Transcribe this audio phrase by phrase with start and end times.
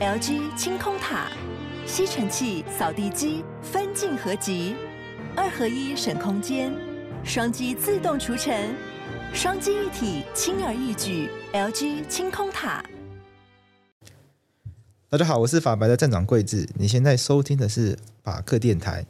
[0.00, 1.30] LG 清空塔，
[1.86, 4.74] 吸尘器、扫地机分镜合集，
[5.36, 6.72] 二合一省空间，
[7.22, 8.74] 双击自动除尘，
[9.34, 11.28] 双机一体轻而易举。
[11.52, 12.82] LG 清空塔。
[15.10, 19.04] 大家好，我是法白的站长桂智，你现在收听的是法客电台。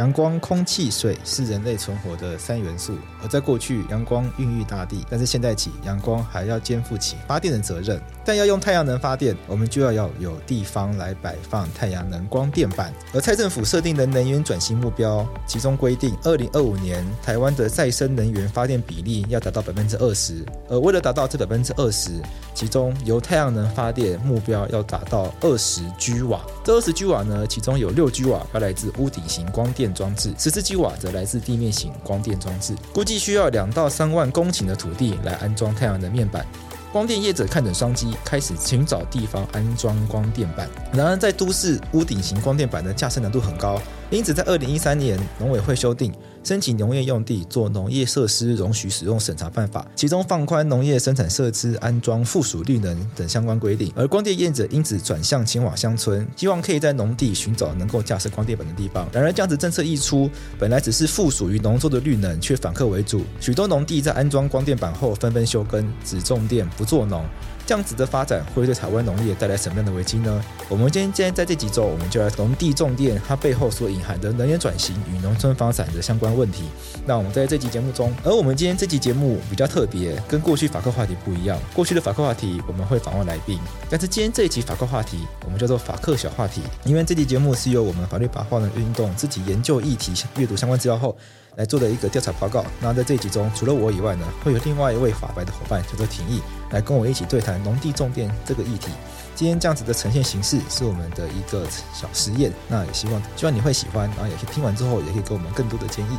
[0.00, 2.94] 阳光、空气、水是人类存活的三元素。
[3.22, 8.00] 而在过去，阳光孕育大地，但是现在起，阳光还要肩负起发电的责任。
[8.24, 12.94] 但要用太阳能发电，我们就要要有地方来摆放太阳能光电板。
[13.12, 20.42] 而蔡政府设定的能源转型目标，其中规定，二零二五年台湾的再生能源发电比例要达到百分之二十。
[20.70, 22.12] 而为了达到这百分之二十，
[22.54, 26.40] 其中由太阳能发电目标要达到二十 G 瓦。
[26.64, 29.89] 这二十 G 瓦呢，其中有六 G 瓦要来自屋顶型光电。
[29.92, 36.46] 装置十四 G 瓦则来自地面型光电装置，估计需要两到三万公顷的土地来安装太阳能面板。
[36.92, 40.68] 光电业者看准商机，开始寻找地方安装光电板。
[40.92, 46.12] 然而，在都市屋顶型光电板的架设难度很高，因此在二零一三年，农委会修订。
[46.42, 59.06] 申请农业用地做农业设施容许使用审查办法，其中放宽农业生产设施安装附属绿能等相关规定，而光电业者因此转向前往乡村，希望可以在农地寻找能够架设光电板的地方。
[59.12, 67.24] 然而，这样子政策一出，本来只是附属于农作的绿能，却反客为主，许多农地在安装光电板后纷纷休耕，只种电不做农。
[67.70, 70.44] 这样子的发展会对台湾农业带来什么样的危机呢？
[70.68, 76.64] 我们今天今天在这几周，我们就来农地种电它背后所隐含的能源转型与农村发展的相关问题。
[77.06, 81.56] 那我们在这期节目中，而我们今天这期节目比较特别，跟过去法客话题不一样。
[81.72, 83.56] 过去的法客话题我们会访问来宾，
[83.88, 91.16] 但是今天这一集法客话题我们叫做法客小话题，因为这期节目是由我们法律白话文运动自己研究议题、阅读相关资料后
[91.56, 92.64] 来做的一个调查报告。
[92.80, 96.40] 那在这集中，除了我以外呢，会有另外一位法白的伙伴叫做廷义。
[96.70, 98.92] 来跟我一起对谈农地重电这个议题。
[99.34, 106.18] 今天这样子的呈现形式是我们的一个小实验，那也希望希望你会喜欢，然后也可以听完之后也可以给我们更多的建议。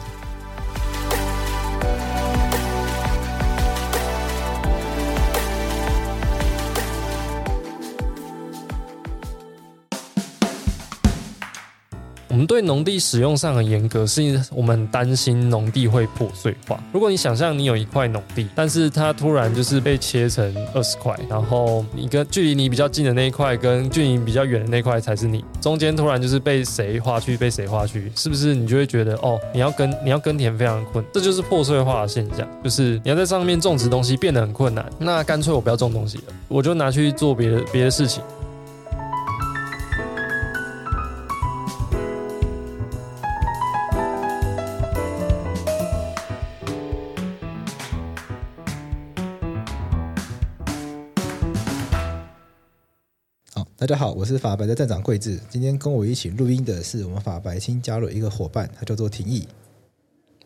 [12.41, 16.81] 们对农地使用上很严格，是因为我们担心农地会破碎化。
[16.91, 34.83] 如果你想象你有一块农地，但是它突然就是被切成二十块，然后你跟距离你比较近的那一块，跟距离比较远的那块才是你，中间突然就是被谁划去，被谁划去，是不是你就会觉得哦，你要耕你要耕田非常困，这就是破碎化的现象，就是你要在上面种植东西变得很困难。
[34.97, 38.23] 那干脆我不要种东西了，我就拿去做别的别的事情。
[53.77, 55.37] 大家好，我是法白的站长桂智。
[55.49, 59.45] 今天跟我一起录音的是我们法白新加入一个伙伴，他叫做廷义。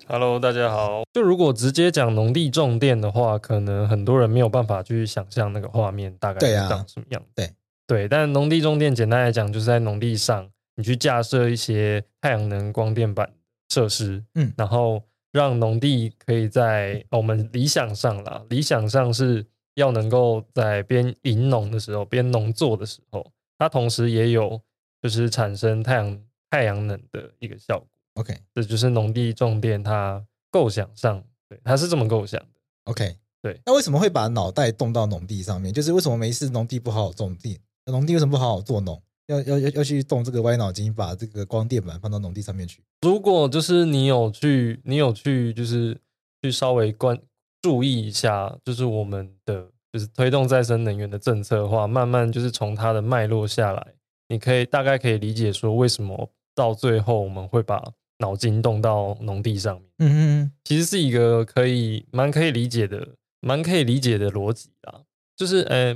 [0.07, 1.03] Hello，大家好。
[1.13, 7.21] 就如果直接讲农地种电的话，可能很多人没有办法去想象那个画面大概长什么样。
[7.35, 7.51] 对、啊、
[7.85, 13.29] 对，但农地种电简单来讲，就是在农地上你去架设一些太阳能光电板
[13.69, 19.45] 设施，嗯，然后让农地可以在我们理想上啦，理想上是。
[19.75, 24.59] 要能够在边营农的时候，边农作的时候，它同时也有
[25.01, 27.87] 就是产生太阳太阳能的一个效果。
[28.15, 32.47] OK，这就是农地种电它构想上，对，它是这么构想的。
[32.85, 33.61] OK，对。
[33.65, 35.73] 那为什么会把脑袋动到农地上面？
[35.73, 39.01] 就是为什么没事农地不好好种地，农地为什么不好好做农？
[39.27, 42.83] 要要要要去动这个歪脑筋，把这个光电板放到农地上面去？
[43.01, 45.99] 如果就是你有去，你有去，就是
[46.41, 47.19] 去稍微关。
[47.65, 53.87] 注意一下，就是我们的就是推动再生能源的政策的话，慢慢就是从它的脉络下来，
[54.27, 57.81] 你可以大概可以理解说，为什么到最后我们会把
[58.19, 59.89] 脑筋动到农地上面。
[59.97, 60.11] 嗯
[60.43, 65.01] 嗯，其实是一个可以蛮可以理解的，蛮可以理解的逻辑啊。
[65.35, 65.95] 就是，呃，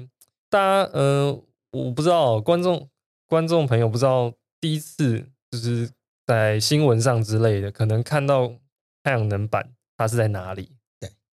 [0.50, 1.40] 大家，呃，
[1.72, 2.90] 我不知道观众
[3.28, 5.88] 观众朋友不知道第一次就是
[6.26, 8.52] 在新闻上之类的，可能看到
[9.04, 10.72] 太阳能板它是在哪里。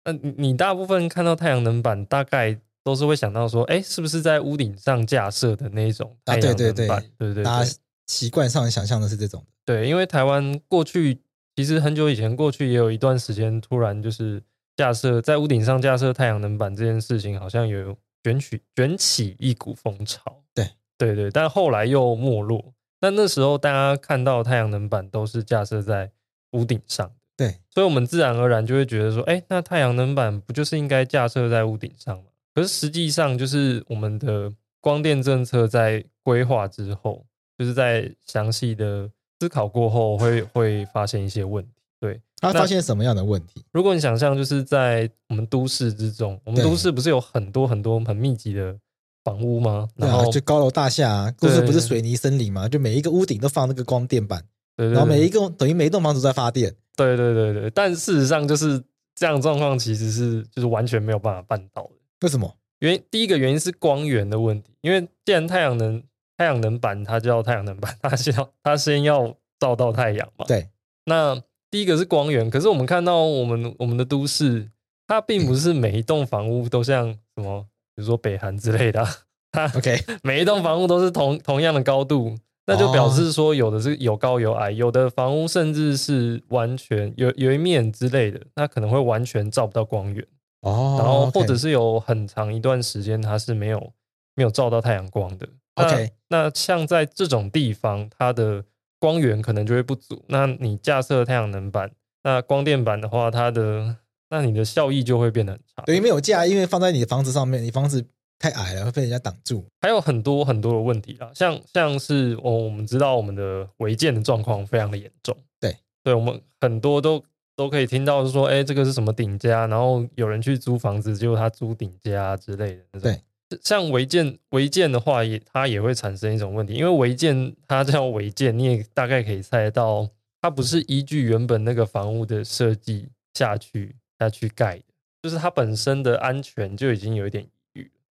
[0.05, 6.53] 那你你大部分看到太阳能板，大概都是会想到说，哎，是不是在屋顶上架设的那一种太阳能板？
[6.53, 7.73] 啊，对对对，对对对，大家
[8.06, 9.45] 习惯上想象的是这种。
[9.65, 11.19] 对，因为台湾过去
[11.56, 14.43] 其实很久以前，过去也有一段时间，突然就是
[14.77, 20.43] 架设在屋顶上架设太阳能板这件事情，好像有卷起卷起一股风潮。
[20.55, 20.69] 对
[20.99, 22.75] 对对，但后来又没落。
[23.01, 26.11] 那那时候大家看到太阳能板都是架设在
[26.53, 32.25] 屋顶上，对，所以我们自然而然就会觉得说，哎，那太阳能板不就是应该架设在屋顶上吗？
[32.55, 37.27] 可是实际上，就是我们的光电政策在规划之后，
[37.59, 39.11] 就是在详细的
[39.41, 41.73] 思考过后，会会发现一些问题。
[42.01, 43.65] 对，他发现什么样的问题？
[43.73, 48.77] 如果你想象，就是在我们都市之中，我们都市不是有很多很多很密集的
[49.25, 49.89] 房屋吗？
[49.97, 52.69] 然后、啊、就高楼大厦、啊，都市不是水泥森林吗？
[52.69, 54.41] 就每一个屋顶都放那个光电板，
[54.77, 56.73] 对，对，对，然后每一个等于每一栋房子都在发电。
[56.96, 58.82] 对对对对，但事实上就是
[59.14, 61.91] 这样状况，其实是就是完全没有办法办到的。
[62.23, 62.56] 为什么？
[62.81, 66.02] 原因第一个原因是光源的问题，因为既然太阳能
[66.37, 70.44] 太阳能板它叫太阳能板， 它先要它先要照到太阳嘛。
[70.46, 70.69] 对。
[71.06, 74.69] 那第一个是光源，可是我们看到我们我们的都市，
[75.06, 77.62] 它并不是每一栋房屋都像什么，
[77.94, 79.08] 比如说北韩之类的、啊，
[79.52, 82.37] 它 OK 每一栋房屋都是同同样的高度，
[82.67, 90.27] 那就表示说有的是有高有矮，有的房屋甚至是完全有有一面之类的，那可能会完全照不到光源。
[90.63, 93.93] 哦，然后或者是有很长一段时间它是没有
[94.35, 95.47] 没有照到太阳光的。
[95.75, 98.65] OK，那，那像在这种地方，它的
[98.99, 100.25] 光源可能就会不足。
[100.29, 101.91] 那你架设太阳能板，
[102.23, 103.97] 那光电板的话，它的
[104.31, 105.83] 那你的效益就会变得很差。
[105.85, 108.07] 对，没有架，因为放在你的房子上面，你房子
[108.39, 109.65] 太矮了，会被人家挡住。
[109.81, 115.37] 还有很多很多的问题啦，像像是哦，我们知道我们的违建的状况非常的严重。
[115.61, 117.25] 对，对我们很多都。
[117.57, 119.65] 都可以听到，是说，哎，这个是什么顶家？
[119.69, 123.21] 然后有人去租房子，结果他租顶家之类的那种。
[123.49, 130.09] 对，像违建，违建的话也，也它也会产生一种问题，因为违建它叫违建，你也大概可以猜得到，
[130.41, 134.85] 它不是依据原本那个房屋的设计下去下去盖的，
[135.23, 137.47] 就是它本身的安全就已经有一点。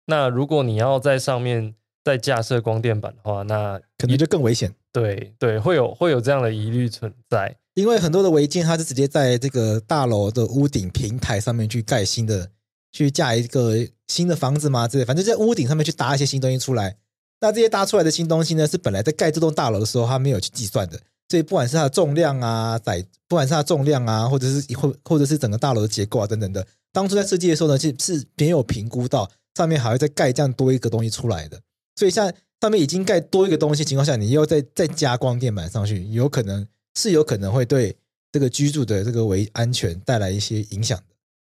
[0.06, 1.74] 那如果你要在上面
[2.04, 4.74] 再架设光电板的话，那可能就更危险。
[4.92, 7.56] 对对，会有会有这样的疑虑存在。
[7.74, 12.50] 因为很多的违建，它是直接在这个大楼的屋顶平台上面去盖新的，
[12.92, 13.76] 去架一个
[14.08, 16.98] 新的房子嘛，之类，反正在屋顶上面去搭一些新东西出来。
[17.42, 21.00] 那这些搭出来的新东西呢，是本来在盖这栋大楼的时候，它没有去计算的。
[21.30, 31.62] 所以不管是它的重量啊，载，不管是它的重量啊，或者是或或者是整个大楼的结构啊等等的，当初在设计的时候呢，其实是没有评估到上面还会再盖这样多一个东西出来的。
[31.96, 36.68] 所以像上面已经盖多一个东西情况下，你又再再加光电板上去，有可能。
[36.96, 37.98] 是有可能会对
[38.32, 40.96] 这个居住的这个维安全带来一些影响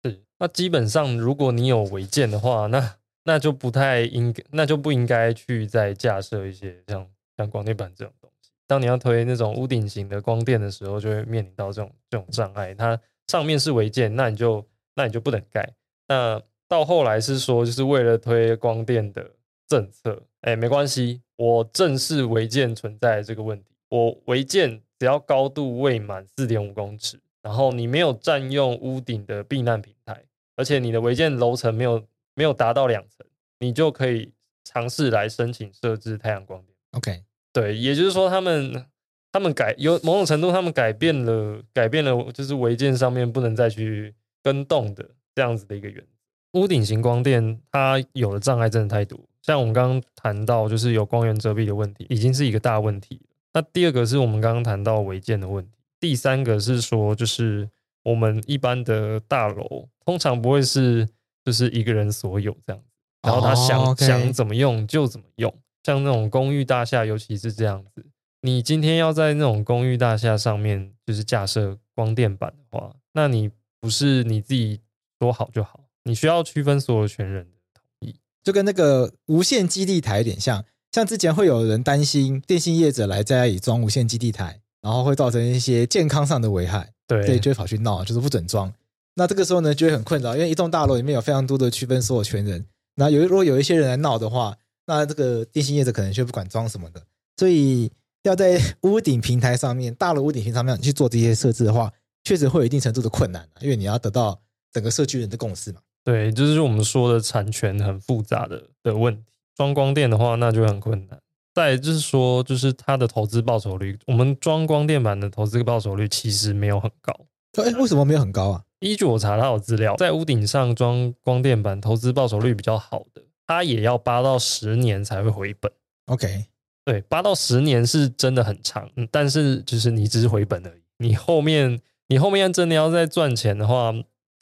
[0.02, 0.10] 的。
[0.10, 7.06] 是，那基本上如果你有违建的话，那那就不太应该，那就不应该去再架设一些像
[7.36, 8.50] 像光电板这种东西。
[8.66, 12.74] 当你要推那种屋顶型的光电的时候，就会面临到这种这种障碍。
[12.74, 14.66] 它上面是违建，那你就
[14.96, 15.72] 那你就不能盖。
[16.08, 19.30] 那到后来是说，就是为了推光电的
[19.68, 24.82] 政策，哎，没关系，我正视违建存在这个问题，我违建。
[24.98, 30.24] 只要高度未满四点五公尺，然后你没有占用屋顶的避难平台，
[30.56, 32.02] 而且你的违建楼层没有
[32.34, 33.26] 没有达到两层，
[33.58, 34.32] 你就可以
[34.64, 36.74] 尝试来申请设置太阳光电。
[36.92, 37.22] OK，
[37.52, 38.86] 对，也就是说他们
[39.30, 46.15] 他们改有某种程度，他们改变了改变了，就是违建上面不能再去跟动的这样子的一个原则。
[46.56, 53.20] 屋顶型光电它有的障碍真的太多，像我们刚刚谈到，就是有光源遮蔽的问题，已经是一个大问题。
[53.52, 55.70] 那第二个是我们刚刚谈到违建的问题，
[56.00, 57.68] 第三个是说，就是
[58.02, 61.08] 我们一般的大楼通常不会是
[61.44, 62.88] 就是一个人所有这样子，
[63.22, 63.98] 然后他想、oh.
[63.98, 68.04] 想怎么用就怎么用，像那种公寓大厦，尤其是这样子，
[68.40, 74.80] 你今天要在那种公寓大厦上面就是架设光电板的话，那你不是你自己
[75.18, 80.64] 说好就好，你需要区分所有权人的同意，就跟那个无线基地台有点像。
[80.92, 88.72] 像之前会有人担心电信业者来在家里装无线基地台，然后会造成一些健康上的危害，对，所以就会跑去闹，就是不准装。
[89.16, 92.64] 那这个时候呢，就会很困扰，因为一栋大楼里面有非常多的区分所有权人。
[92.94, 97.02] 那有如果有一些人来闹的话，那这个电信业者可能就不管装什么的。
[97.36, 97.90] 所以
[98.22, 101.92] 要在屋顶平台上面，大楼屋顶平台上面去做这些设置的话，
[102.24, 104.40] 确实会有一定程度的困难，因为你要得到
[104.72, 105.80] 整个社区人的共识嘛。
[106.06, 109.24] 对，就是我们说的产权很复杂的的问题。
[109.56, 111.18] 装光电的话，那就很困难。
[111.52, 117.12] 再就是说，就是它的投资报酬率，我们装光电板的投资报酬率其实没有很高。
[117.54, 118.62] 哎，为什么没有很高啊？
[118.78, 125.72] 依据我查到的资料，在屋顶上装光电板，投资报酬率比较好的，它也要八到十年才会回本。
[126.04, 126.44] OK，
[126.84, 130.82] 对，八到十年是真的很长，但是就是你只是回本而已。
[130.98, 133.92] 你后面你后面真的要再赚钱的话，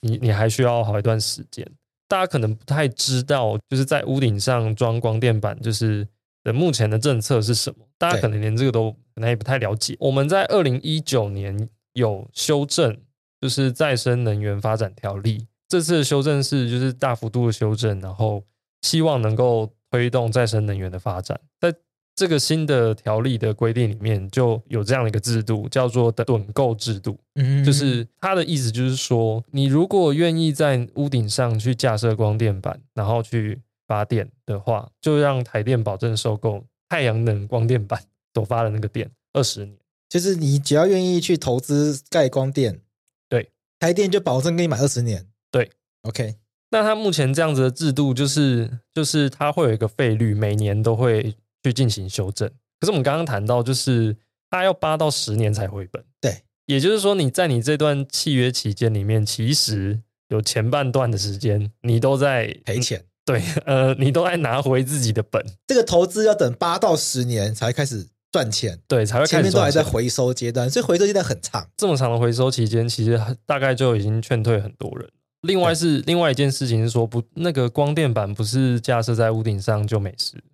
[0.04, 1.66] 你你还需要好一段时间。
[2.06, 6.06] 大家可能不太知道，就是在屋顶上装光电板，就是
[6.44, 7.87] 的目前的政策是什么？
[7.99, 9.96] 大家可能连这个都可能也不太了解。
[9.99, 12.96] 我们在二零一九年有修正，
[13.40, 15.46] 就是再生能源发展条例。
[15.66, 18.44] 这次的修正是就是大幅度的修正，然后
[18.82, 21.40] 希望能够推动再生能源的发展。
[21.58, 21.75] 在
[22.16, 27.18] 这个新的条例的规定里面，就有这样的一个制度，叫做的趸购制度。
[27.35, 38.00] 嗯，就是它的意思就是说，你如果愿意在屋顶上去架设光电板，然后去发电的话，就让台电保证收购太阳能光电板
[38.33, 39.76] 所发的那个电二十年。
[40.09, 42.80] 就是你只要愿意去投资盖光电，
[43.28, 45.26] 对，台电就保证给你买二十年。
[45.50, 45.68] 对
[46.02, 46.37] ，OK。
[46.71, 51.35] 那它目前这样子的制度，就是就是它会有一个费率，每年都会。
[51.64, 52.47] 去进行修正，
[52.78, 54.14] 可是我们刚刚谈到，就是
[54.50, 56.04] 它要八到十年才回本。
[56.21, 63.02] 对，也就是说，你在你这段契约期间里面，其实有前半段的时间，你都在赔钱。
[63.25, 65.42] 对，呃，你都在拿回自己的本。
[65.66, 71.66] 这个投资要等八到十年才开始赚钱，对，才会开始前面都还在回收阶段，所以回收阶段很长。
[71.78, 75.09] 这么长的回收期间，其实大概就已经劝退很多人。
[75.40, 80.44] 另外是另外一件事情是说，不，那个光电板不是架设在屋顶上就没事。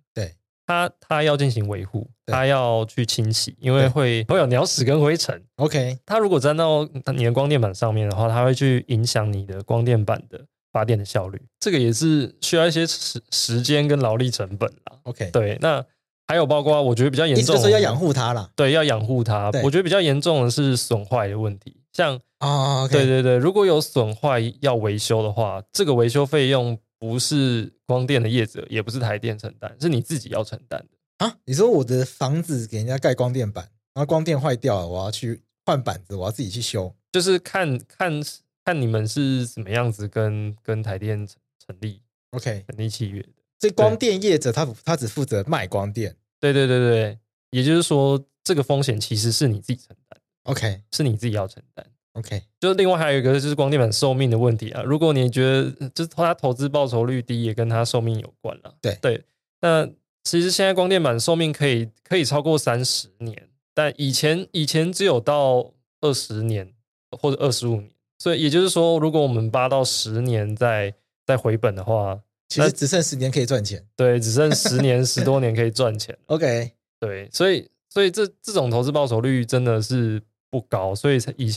[0.71, 5.43] 它它要进行维护，它要去清洗，因为会会有鸟屎跟灰尘。
[5.57, 10.39] OK，它如果粘到你的光电板上面的话，它会去影响你的光电板的
[10.71, 11.41] 发电的效率。
[11.59, 14.97] 这个也是需要一些时时间跟劳力成本啦。
[15.03, 15.83] OK，对，那
[16.25, 18.49] 还有包括我觉得比较严重的，就是要养护它啦。
[18.55, 19.51] 对，要养护它。
[19.63, 26.79] 我觉得比较严重的是损坏的问题，像啊，对对对，如果有损坏要维修的话，这个维修费用。
[27.01, 31.35] 不是光电的业者，也不是台电承担，是你自己要承担的啊！
[31.45, 38.21] 你说我的房子给人家盖光电板，然后光电坏掉了，我要去换板子，我要自己去修，就是看看
[38.63, 43.29] 看你们是什么样子跟跟台电成立，OK 成立契约的。
[43.57, 51.83] 这光电业者他他只负责卖光电，对对对对，也就是说这个风险其实是你自己承担，OK 是你自己要承担。
[52.13, 54.83] OK，就是另外还有一个就是光电板寿命的问题啊。
[54.83, 58.75] 如果你觉得就是它投资报酬率低，也跟它寿命有关了。
[58.81, 59.23] 对对，
[59.61, 59.87] 那
[60.25, 66.73] 其实现在光电板寿命可以可以超过三十年，但以前以前只有到二十年
[67.17, 67.89] 或者二十五年。
[68.19, 70.93] 所以也就是说，如果我们八到十年再
[71.25, 73.83] 再回本的话，其实只剩十年可以赚钱。
[73.95, 76.15] 对，只剩十年十多年可以赚钱。
[76.27, 81.49] OK，对，所以所以这这种投资报酬率真的是不高，所以才以。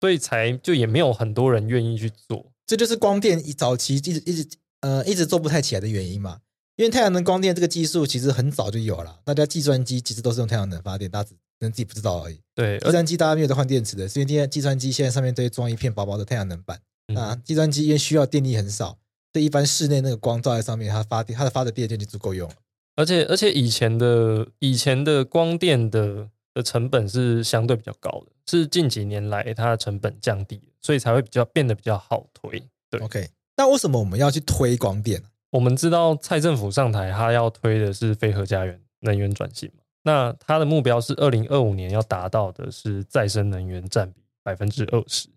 [0.00, 4.48] 所以才就也没有很多人愿意去做，这就是光电一早期一直一直
[4.80, 6.40] 呃一直做不太起来的原因嘛。
[6.76, 12.40] 因为太阳能光电这个技术其实很早就有了，大家计算机其实都是用太阳能发电，大家只可能自己不知道而已。
[12.54, 16.80] 对，计算机大家没有在换电池的，是因为现在计算机现在上面都会装一片薄薄的太阳能板。
[17.08, 18.96] 嗯、那计算机因为需要电力很少，
[19.34, 22.54] 所以一般室内那个光照在上面，它发电它的发的电就就足够用了。
[22.96, 26.30] 而且而且以前的以前的光电的。
[26.60, 32.62] 的成本是相对比较高的，是近几年来它的成本降低，所以才会比较变得比较好推。
[32.90, 33.28] 对，OK。
[33.56, 35.22] 那为什么我们要去推光电？
[35.50, 39.82] 我们知道蔡政府上台，他要推的是非核家园能源转型嘛。
[40.02, 45.28] 那他的目标是二零二五年要达到的是再生能源占比百分之二十。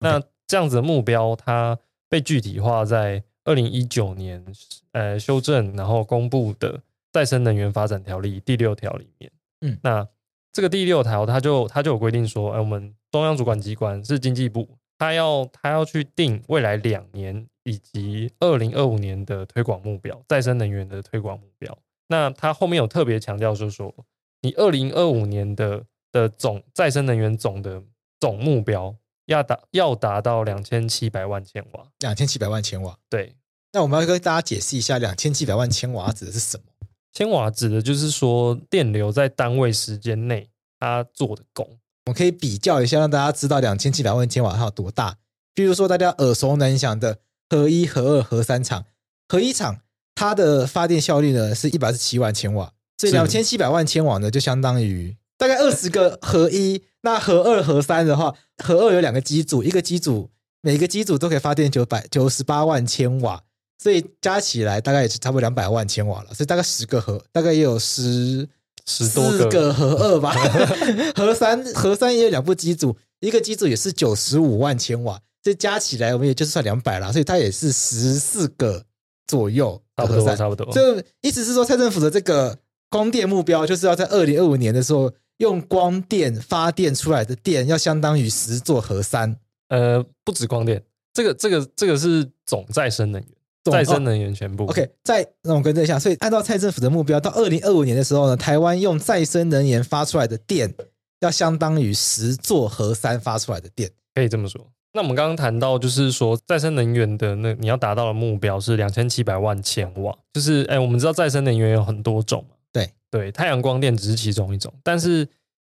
[0.00, 4.44] 那这样子的目标，它被具体化在二零一九年
[4.92, 9.32] 呃修正，然后公布的再生能源发展条例第六条里面。
[9.62, 10.06] 嗯，那。
[10.52, 14.68] 这个第六条，它就它就有规定说，哎，我们中央主管机关是经济部，
[14.98, 21.76] 它要它要去定未来两年以及二零二五年的推广目标，再生能源的推广目标。
[22.08, 23.94] 那它后面有特别强调，就是说，
[24.42, 27.82] 你二零二五年的的总再生能源总的
[28.20, 28.94] 总目标
[29.24, 32.98] 要达要达到两千七百万千瓦，两千七百万千瓦。
[33.08, 33.34] 对，
[33.72, 36.64] 那我们要跟大家解释一下，两千七百万千瓦指的是什么？
[37.12, 40.48] 千瓦指的就是说电流在单位时间内
[40.80, 41.66] 它做的功。
[42.06, 45.16] 我们可以比较一下，让大家知道两千七百万千瓦它有多大。
[45.54, 48.86] 比如说大家耳熟能详的核一、核二、核三厂，
[49.28, 49.82] 核一厂
[50.14, 56.82] 它的发电效率呢是一百二十七万千瓦，所以两千七百万千瓦呢就相当于大概二十个核一。
[57.02, 63.42] 那核二、核三的话，核二有两个机组，一个机组每个机组都可以发电九百九十八万千瓦。
[63.82, 68.48] 所以加起来大概也是差不多两百万千瓦了，所以大概十个核，大概也有十
[68.86, 70.32] 十多个核二吧。
[71.16, 78.84] 核三核三也有两部机组，一个机组也是九十五万千瓦，这加起来我们也就是算两百了，所以它也是十四个
[79.26, 79.82] 左右。
[79.96, 80.72] 差不多，差不多。
[80.72, 82.56] 就意思是说，蔡政府的这个
[82.88, 89.36] 光电目标，就是要在二零二五年的时候，用光电发电出来的电要相当于十座核三。
[89.68, 93.30] 呃，不止光电，这个这个这个是总再生能源。
[93.70, 94.64] 再生能源全部。
[94.66, 100.74] OK，再让我更正一下，所以按照蔡政府的目标，到二零二五年的时候呢，台湾用再生能源发出来的电，
[101.20, 104.66] 要相当于十座核三发出来的电，可以这么说。
[104.94, 115.26] 那我们刚刚谈到，就是说再生能源的那你要达到的目标是两千七百万千瓦，就是哎，我们知道再生能源有很多种嘛，对对，太阳光电只是其中一种，但是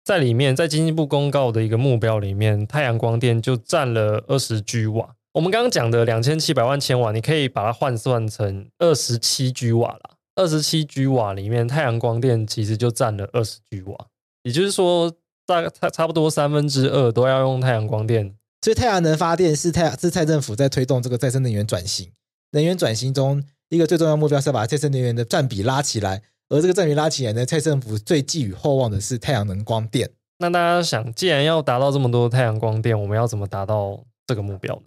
[0.04, 5.14] 在里面，在经济部公告的一个目标里面，太阳光电就占了二十 G 瓦。
[5.32, 10.10] 我们刚刚讲的两千七百万千瓦，你可以把它换算成二十七 G 瓦啦。
[10.34, 13.96] 二十七 G 瓦里面，太阳光电其实就占了二十 G 瓦，
[14.42, 15.12] 也就是说，
[15.46, 18.34] 大概差差不多三分之二都要用太阳光电。
[18.62, 22.10] 所以太阳能发电是太是蔡政府在推动这个再生能源转型，
[22.50, 30.10] 能源转型中一个最重要目标是要把再生能源的占比拉起来，而这个占比拉起来呢，蔡政府最寄予厚望的是太阳能光电。
[30.38, 34.82] 那大家想，既然要达到这么多太阳光电，我们要怎么达到这个目标呢？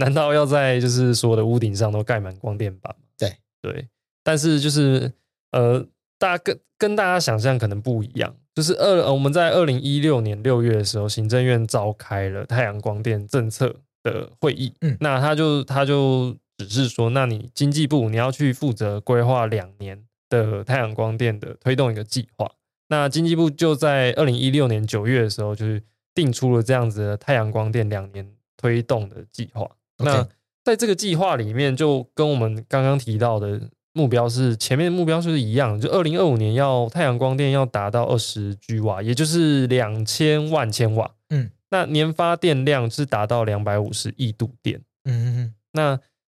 [0.00, 3.04] 对，难道要在就是所有的屋顶上都盖满光电板吗？
[3.18, 3.88] 对对，
[4.24, 5.12] 但是就是
[5.52, 5.86] 呃，
[6.18, 8.34] 大家跟跟大家想象可能不一样。
[8.54, 14.74] 就是二，我们在二零一六年六月的时候，行政院召开了太阳光电政策的会议。
[14.80, 22.50] 嗯，那他就他就只是说，那你经济部你要去负责规划两年的太阳光电的推动一个计划。
[22.88, 29.70] 那经济部就在二零一六年九月的时候，就是定出了这样子的太阳光电两年推动的计划。
[30.04, 30.26] 那
[30.64, 33.60] 在这个计划里面，就跟我们刚刚提到的。
[33.92, 41.10] 目标是前面的目标是一样，就二零二五年要太阳光电要达到二十 G 瓦，也就是两千万千瓦。
[41.28, 44.80] 嗯，那年发电量是达到两百五十亿度电。
[45.02, 45.54] 嗯嗯嗯。
[45.72, 45.96] 那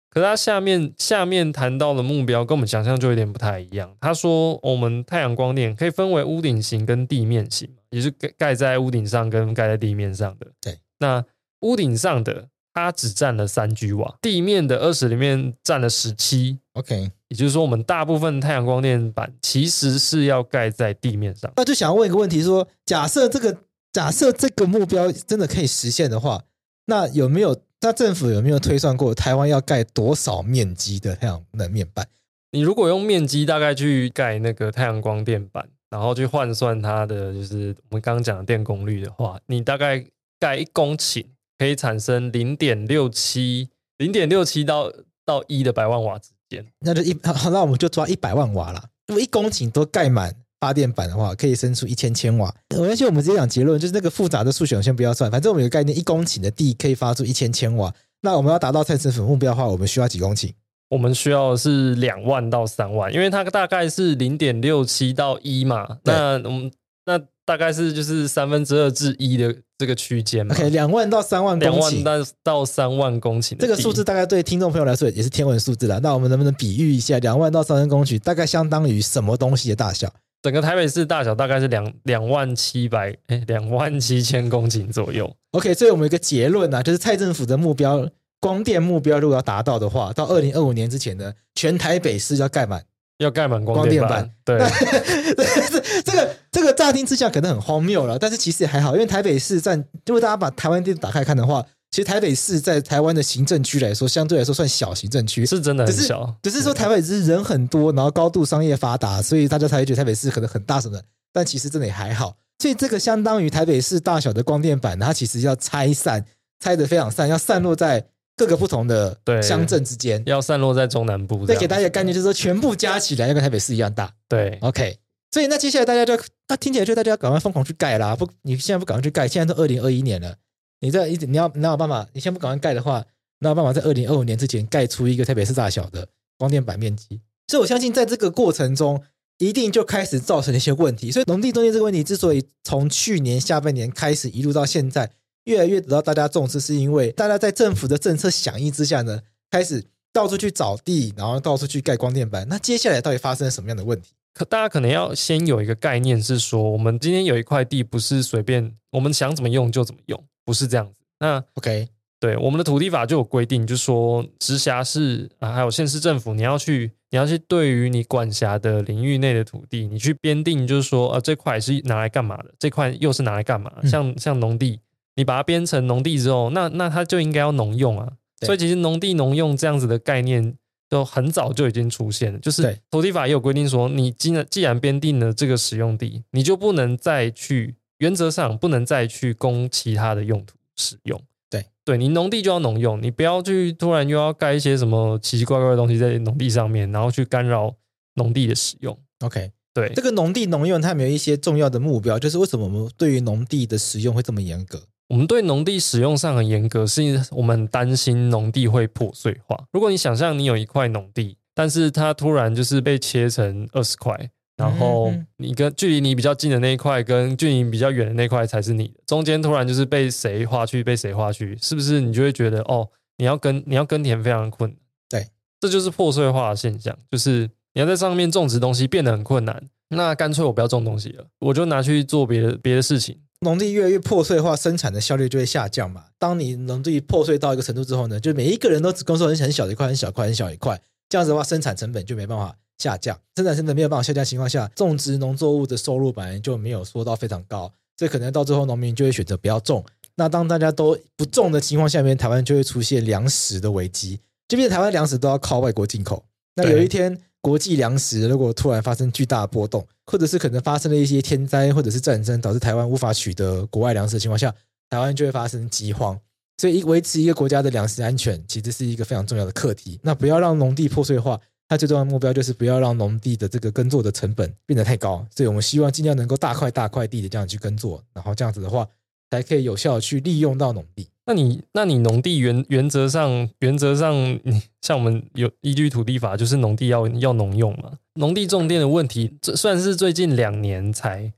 [0.09, 3.95] 可是他下面下面谈到的目标跟我们想象就有点不太一样。
[4.01, 10.47] 他说我们太阳光电可以分为屋顶型跟地面型，也是盖盖在屋顶上跟盖在地面上的。
[10.59, 11.23] 对，那
[11.59, 12.49] 屋顶上的。
[12.73, 16.59] 它只占了三 G 瓦，地面的二十里面占了十七。
[16.73, 21.51] OK，也就是说，我们大部分太阳光电板其实是要盖在地面上。
[21.55, 23.55] 那就想要问一个问题：说，假设这个
[23.91, 26.43] 假设这个目标真的可以实现的话，
[26.87, 27.61] 那有没有？
[27.85, 32.07] 那政府有没有推算过台湾要盖多少面积的太阳能面板？
[32.51, 40.05] 你如果用面积大概去盖那个太阳光电板，然后去换算它的就是我们刚刚讲的电功率的话，你大概
[40.39, 41.25] 盖一公顷。
[41.57, 44.91] 可以产生零点六七零点六七到
[45.25, 48.83] 到一的百万瓦之间，那就一好，那我们就抓一百万瓦了。
[49.07, 52.53] 如果一公顷都盖满发电板的话，可以生出一千千瓦。
[52.77, 57.93] 我相信我们直接讲结论，就是那个复杂的数学我先不要算，反正我们有个概念，一公顷的地可以发出一千千瓦。
[58.21, 60.51] 那我们要达到蔡政府目标的话，我们需要几公顷？
[60.89, 65.97] 我们需要是两万到三万，因为它大概是零点六七到一嘛。
[66.03, 66.71] 那我们
[67.05, 69.55] 那大概是就是三分之二至一的。
[69.75, 75.99] 这个区间嘛，OK，两万到三万公顷，两万到到三万公顷，这个数字大概对听众朋友来说也是天文数字了。
[75.99, 80.09] 那我们能不能比喻一下，两万到三万公顷大概相当于什么东西的大小？
[80.41, 85.35] 整个台北市大小大概是两两万七百哎，两万七千公顷左右。
[85.51, 88.07] OK，所以我们有一个结论啊，就是蔡政府的目标，
[88.39, 92.85] 光电目标如果要达到的话，到二零二五年之前呢，全台北市要盖满。
[93.19, 94.57] 要盖满光电板，对，
[96.03, 106.35] 这个这个乍听之下可能很荒谬了，但是其实也还好，因为台北市占，如果大家把台湾地图打开看的话，其实台北市在台湾的行政区来说，相对来说算小行政区，是真的很小。
[106.41, 112.35] 只是说台北是人很多，然后高度商业发达，所以大家才会觉得台北市可能很大什么的，但其实真的也还好。
[112.57, 116.25] 所以这个相当于台北市大小的光电板，它其实要拆散，
[116.59, 118.07] 拆的非常散，要散落在。
[118.35, 121.45] 各个不同的乡镇之间，要散落在中南部。
[121.45, 124.11] 再给大家概念，就是说全部加起来要跟台北市一样大。
[124.27, 124.97] 对，OK。
[125.31, 126.15] 所以那接下来大家就
[126.47, 128.15] 那听起来就大家要赶快疯狂去盖啦！
[128.15, 130.35] 不，你现在不赶快去盖，现在都二零二一年了，
[130.81, 132.07] 你这一你要哪有办法？
[132.13, 133.03] 你现在不赶快盖的话，
[133.39, 137.19] 哪有办法在二零二五年之前盖出一个台北市大小的光电板面积？
[137.47, 139.01] 所以我相信在这个过程中，
[139.39, 141.11] 一定就开始造成一些问题。
[141.11, 145.11] 所以农地中间这个问题之所以从去年下半年开始一路到现在。
[145.45, 152.47] 越来越得到大家重视，是因为大家在政府的政策响应之下呢，开始到处去找地，然后到处去盖光电板。
[152.47, 154.11] 那接下来到底发生了什么样的问题？
[154.33, 160.93] 可大家可能要先有一个概念，是说我们今天有一块地，不是随便我们想怎么用就怎么用，不是这样子。
[161.19, 161.87] 那 OK，
[162.19, 173.71] 对，我们的土地法就有规定，就是说直辖市啊，还有县市政府，你要去，你要去对于你管辖的领域内的土地，你去编定，就是说啊，这块是拿来干嘛的，这块又是拿来干嘛？
[173.83, 174.79] 像像农地。
[175.15, 178.13] 你把它编成农地之后，那那它就应该要农用啊。
[178.45, 180.55] 所以其实农地农用这样子的概念
[180.89, 182.39] 都很早就已经出现了。
[182.39, 191.21] 就是土地法也有规定说，你既然既然编定了这个使用地，你就不能再去原则上不能再去供其他的用途使用。
[191.49, 197.73] 对对你农地就要农用，你不要去突然又要盖一些什么奇奇怪怪的东西在农地上面，然后去干扰
[198.15, 198.97] 农地的使用。
[199.19, 202.19] OK，对，这个农地农用，它有没有一些重要的目标？
[202.19, 204.83] 就是为什么我们对于农地的使用会这么严格？
[205.07, 209.65] 我们对农地使用上很严格，是因为我们担心农地会破碎化。
[209.71, 214.29] 如果你想象你有一块农地，但是它突然就是被切成二十块。
[214.55, 218.93] 然后你跟距离你比较近的那一块，跟距离比较远的那块才是你的。
[219.07, 222.87] 中间突然就是被谁划去，被谁划去，是不是你就会觉得哦，
[223.17, 224.79] 你要耕你要耕田非常困难。
[225.09, 225.27] 对，
[225.59, 229.69] 这就是破碎化的现象，就是你要在上面种植东西变得很困难。
[229.89, 233.17] 那干脆我不要种东西了，我就拿去做别的别的事情。
[233.43, 236.05] 农地越来越破碎化，生产的效率就会下降嘛。
[236.17, 242.55] 当你农地破碎到一个程度之后呢，就每一个人都只耕作很很小的一块，很小块，很小一块，这样子的话，生产成本就没办法。
[242.79, 249.85] 下降，生产成本没有办法下降的情况下，种植农作物的收入本来就没有说到非常高，所以可能到最后农民就会选择不要种。
[250.15, 256.25] 那当大家都不种的情况下面，台湾就会出现粮食的危机，这边台湾粮食都要靠外国进口。
[256.55, 264.51] 那有一天国际粮食如果突然发生巨大的波动，或者是可能发生了一些天灾或者是战争，导致台湾无法取得国外粮食的情况下，
[264.89, 266.17] 台湾就会发生饥荒。
[266.57, 269.99] 所以一维持一个国家的粮食安全，其实是一个非常重要的课题。
[270.01, 271.39] 那不要让农地破碎化。
[271.67, 278.87] 它最重要的目标就是不要让农地的这个耕作的成本变得太高，所以我们希望尽量能够大块大块地的这样去耕作，然后这样子的话
[279.31, 281.07] 才可以有效的去利用到农地。
[281.25, 287.93] 那你那你农地原原则上原则上，你像我们有依据土地法，就是农地要要农用嘛。
[288.15, 291.31] 农地种电的问题，这算是最近两年才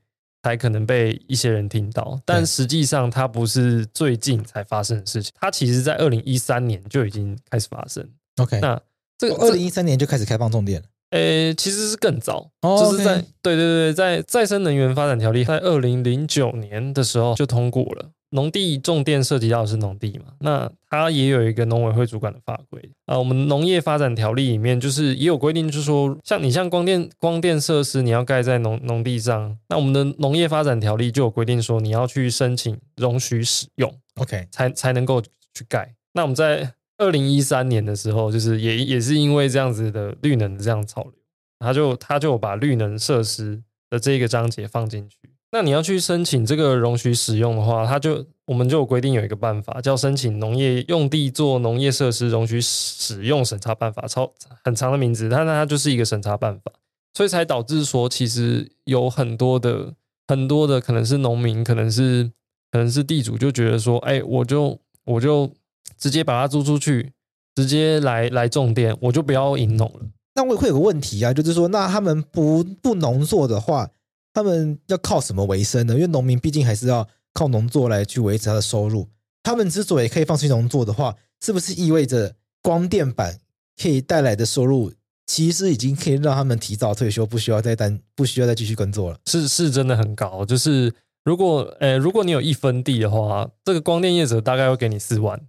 [0.43, 8.08] 才可能被一些人听到，但实际上它不是最近才发生的事情，它其实在二零一三年就已经开始发生。
[8.38, 8.82] OK，那。
[9.17, 18.10] 这个二零一三年就开始开放种电了，诶，其实是更早，哦、就是在对对对，在再生能源发展条例在二零零九年的时候就通过了。
[18.32, 23.18] 农地种电涉及到的是农地嘛，那它也有一个农委会主管的法规啊。
[23.18, 35.94] 我们农业发展条例里面就是也有规定，就是说像你像光电光电设施，你要盖在农农地上，那我们的农业发展条例就有规定说你要去申请容许使用，OK，才才能够去盖。
[36.14, 41.14] 那我们在二零一三年的时候，就是也也是因为这样子的绿能的这样潮流，
[41.60, 45.18] 他就他就把绿能设施的这个章节放进去。
[45.51, 54.31] 那你要去申请这个容许使用的话，他就我们就有规定有一个办法，叫申请农业用地做农业设施容许使用审查办法，超
[54.63, 56.71] 很长的名字，但它就是一个审查办法，
[57.13, 59.93] 所以才导致说，其实有很多的
[60.27, 62.31] 很多的可能是农民，可能是
[62.71, 65.51] 可能是地主，就觉得说，哎，我就我就。
[65.97, 67.13] 直接把它租出去，
[67.55, 70.01] 直接来来种电，我就不要引农了。
[70.34, 73.89] 那我会有个问题啊，就是说，那他们不不农作的话，
[74.36, 75.93] 他们要靠什么为生呢？
[75.95, 79.08] 因为农民毕竟还是要靠农作来去维持他的收入。
[79.41, 83.39] 他们之所以可以放弃农作的话，是不是意味着光电板
[83.82, 84.91] 可以带来的收入，
[85.26, 89.17] 其实已经可以让他们提早退休，不需要再单不需要再继续耕作了？
[89.26, 90.93] 是是真的很高，就是
[91.24, 95.41] 如果呃，如果你有一分地的话，这个光电业者大概会给你四万。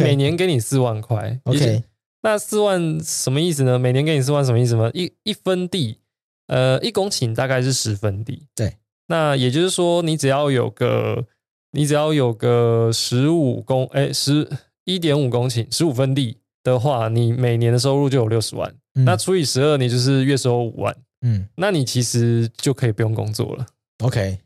[0.00, 1.84] 每年给你四万块，OK，
[2.22, 3.78] 那四万什么意思呢？
[3.78, 4.90] 每年给你四万什么意思呢？
[4.94, 5.98] 一一分地，
[6.46, 8.76] 呃，一公顷大概是十分地，对。
[9.06, 11.26] 那也就是说，你只要有个，
[11.72, 14.50] 你只要有个十五公，哎，十
[14.84, 18.74] 一点五公顷，十五分地的话，你每年的收入就有六十万。
[18.94, 20.96] 嗯、那除以十二，你就是月收五万。
[21.22, 23.66] 嗯，那你其实就可以不用工作了。
[23.98, 24.38] OK，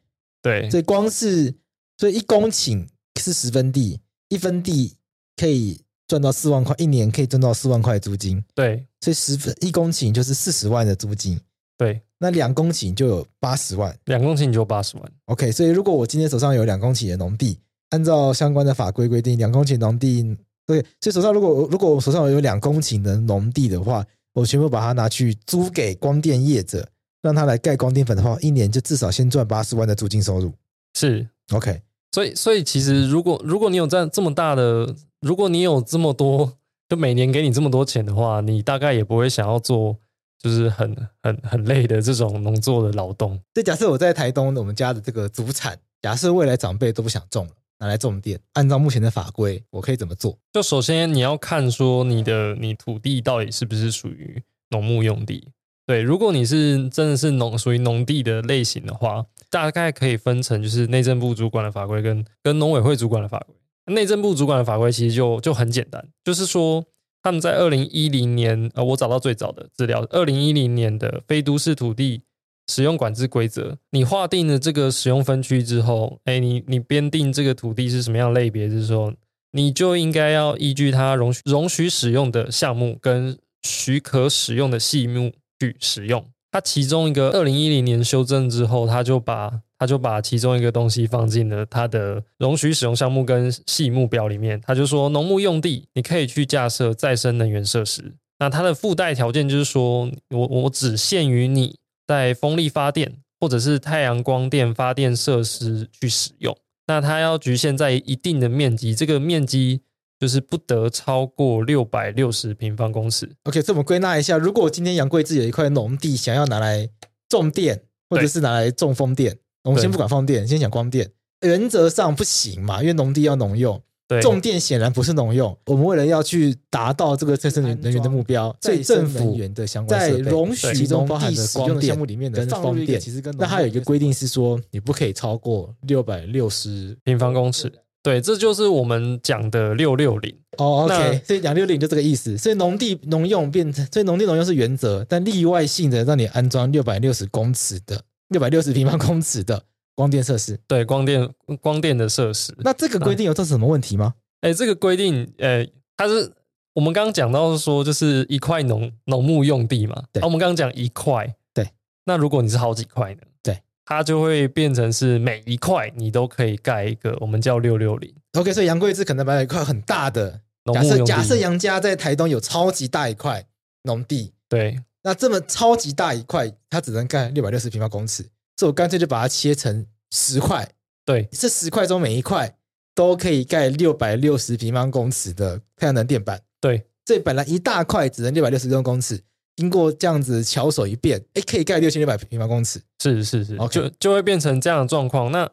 [0.42, 0.70] 对。
[0.70, 1.54] 所以光是，
[1.96, 2.86] 所以一公顷
[3.20, 4.94] 是十分地，一分地。
[5.40, 8.42] 可以赚到四万块，一年可以赚到四万块租金。
[8.56, 11.40] 对，所以十分一公顷就是四十万的租金。
[11.78, 13.96] 对，那两公顷就有八十万。
[14.06, 15.12] 两公顷就八十万。
[15.26, 17.60] OK，所以如果我今天手上有两公顷的农地，
[17.90, 20.36] 按照相关的法规规定，两公顷农地，
[20.66, 26.86] 对，所以手上如果如果我手上有两公顷的农地的话，我全部把它拿去租给光电业者，
[27.22, 30.52] 让他来盖光电粉的话，一年就至少先赚八十万的租金收入。
[30.94, 31.80] 是 OK，
[32.12, 36.54] 所以所以其实如果如果你有这样这么大的如果你有这么多，
[36.88, 39.96] 就每年给你这么多钱的话，你大概也不会想要做，
[40.38, 43.40] 就是很很很累的这种农作的劳动。
[43.54, 50.38] 这假设我在台东，我们家的这个祖产，假设未来长辈都不想种了，拿来种电，按照目前的法规，我可以怎么做？
[50.52, 55.48] 就首先你要看说你的你土地到底是不是属于农牧用地。
[55.86, 63.56] 对，如果你是真的是农属于农地的类型的话，大概可以分成就是内政部主管的法规跟跟农委会主管的法规。
[63.94, 66.84] 内政部主管的法规其实就就很简单，就是说
[67.28, 72.22] 他们在二零一零年，呃，我找到最早的资料，二零一零年的非都市土地
[72.66, 79.12] 使用管制规则，你划定了这个使用分区之后，哎，你你编定这个土地是什么样类别，就是说
[79.52, 86.24] 你就应该要依据它容许容许使用的项目跟许可使用的细目去使用。
[86.50, 94.60] 它其中一个二零一零年修正之后，它就把他就把其中一个东西放进了他的容许使用项目跟细目标里面。
[94.66, 98.14] 他就说，农牧用地你可以去架设再生能源设施。
[98.40, 106.56] 那它的附带条件就是说，我我只限于你在风力发电或者是太阳光电发电设施去使用。
[106.86, 109.82] 那它要局限在一定的面积，这个面积
[110.18, 113.30] 就是不得超过六百六十平方公尺。
[113.44, 116.88] OK，这我们归纳一下，如果我今天杨贵志有一块农地，想要拿来
[117.28, 121.10] 种电，或者是拿来种风电，我们先不管放电，先讲光电，
[121.42, 123.80] 原则上不行嘛，因为农地要农用。
[124.06, 125.54] 对，种电显然不是农用。
[125.66, 129.38] 我们为了要去达到这个再生能源的目标，所以政府
[129.86, 137.70] 在容许其中包含的光电项目里面的放电，其实跟那它有一个规定是说，你不可以超过六百六十平方公尺。
[138.02, 140.34] 对，这就是我们讲的六六零。
[140.56, 142.38] 哦，OK，所以讲六六零就这个意思。
[142.38, 149.64] 所以农地农用变成，所以农地农用是原则，但例外性的让你安装六百六十公尺的六百六十 平方公尺的。
[149.94, 151.28] 光电设施，对，光电
[151.60, 154.14] 光电的设施，那这个规定有造成什么问题吗？
[154.42, 156.32] 哎，这个规定，呃，它是
[156.74, 160.04] 我们刚刚讲到说，就是一块农农牧用地嘛。
[160.12, 161.68] 对，啊、我们刚刚讲一块，对。
[162.04, 163.22] 那如果你是好几块呢？
[163.42, 168.14] 对，它就会变成是每一块你都可以盖一个，我们叫六六零。
[168.34, 171.04] OK，所以杨贵志可能买了一块很大的农牧用地。
[171.06, 173.44] 假设假设杨家在台东有超级大一块
[173.82, 178.22] 农地，对，那这么超级大一块，它只能盖六百六十平方公尺。
[178.58, 180.68] 所以我干脆就把它切成十块，
[181.06, 182.56] 对，这十块中每一块
[182.92, 189.22] 都可以盖六百六十平方公尺的太阳能电板，对，这本来一大块只能六百六十平方公尺，
[189.54, 193.68] 经过这样子巧手一变，哎，可以盖六千六百平方公尺，是是是，okay.
[193.68, 195.30] 就就会变成这样的状况。
[195.30, 195.48] 那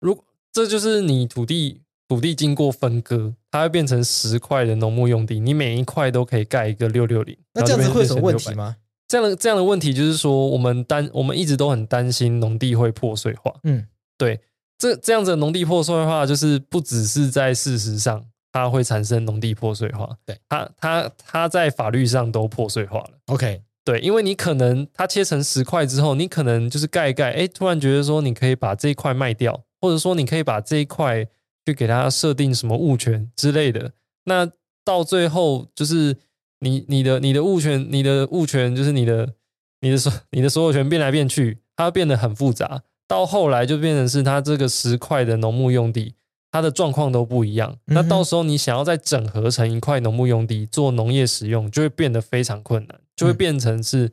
[0.00, 0.18] 如
[0.50, 8.76] 这就是你土地土地经过分割，它会变成十块的农牧用地，你每一块都可以盖一个六六零，那这样子会有什么问题吗？
[9.08, 13.54] 这样的这样的问题就是说，我们担我们一直都很担心农地会破碎化。
[13.62, 13.86] 嗯，
[14.18, 14.40] 对，
[14.76, 23.10] 这这样子的农地破碎化，就是不只是在事实上它会产生农地破碎化，对，它它它在法律上都破碎化了。
[23.26, 31.24] OK，对，因为你可能它切成十块之后，你可能就是盖一盖，哎，突然觉得说你可以把这一块卖掉，或者说你可以把这一块
[31.64, 33.92] 去给它设定什么物权之类的，
[34.24, 34.50] 那
[34.84, 36.16] 到最后就是。
[36.60, 39.34] 你你的你的物权，你的物权就是你的
[39.80, 42.82] 你的所你的所有权变来变去，它变得很复杂。
[43.08, 46.14] 到后来就变成是它这个十块的农牧用地，
[46.50, 47.76] 它的状况都不一样。
[47.84, 54.10] 那到时候你想要再整合成一块农牧用地做农业使用，就会变得非常困难，就会变成是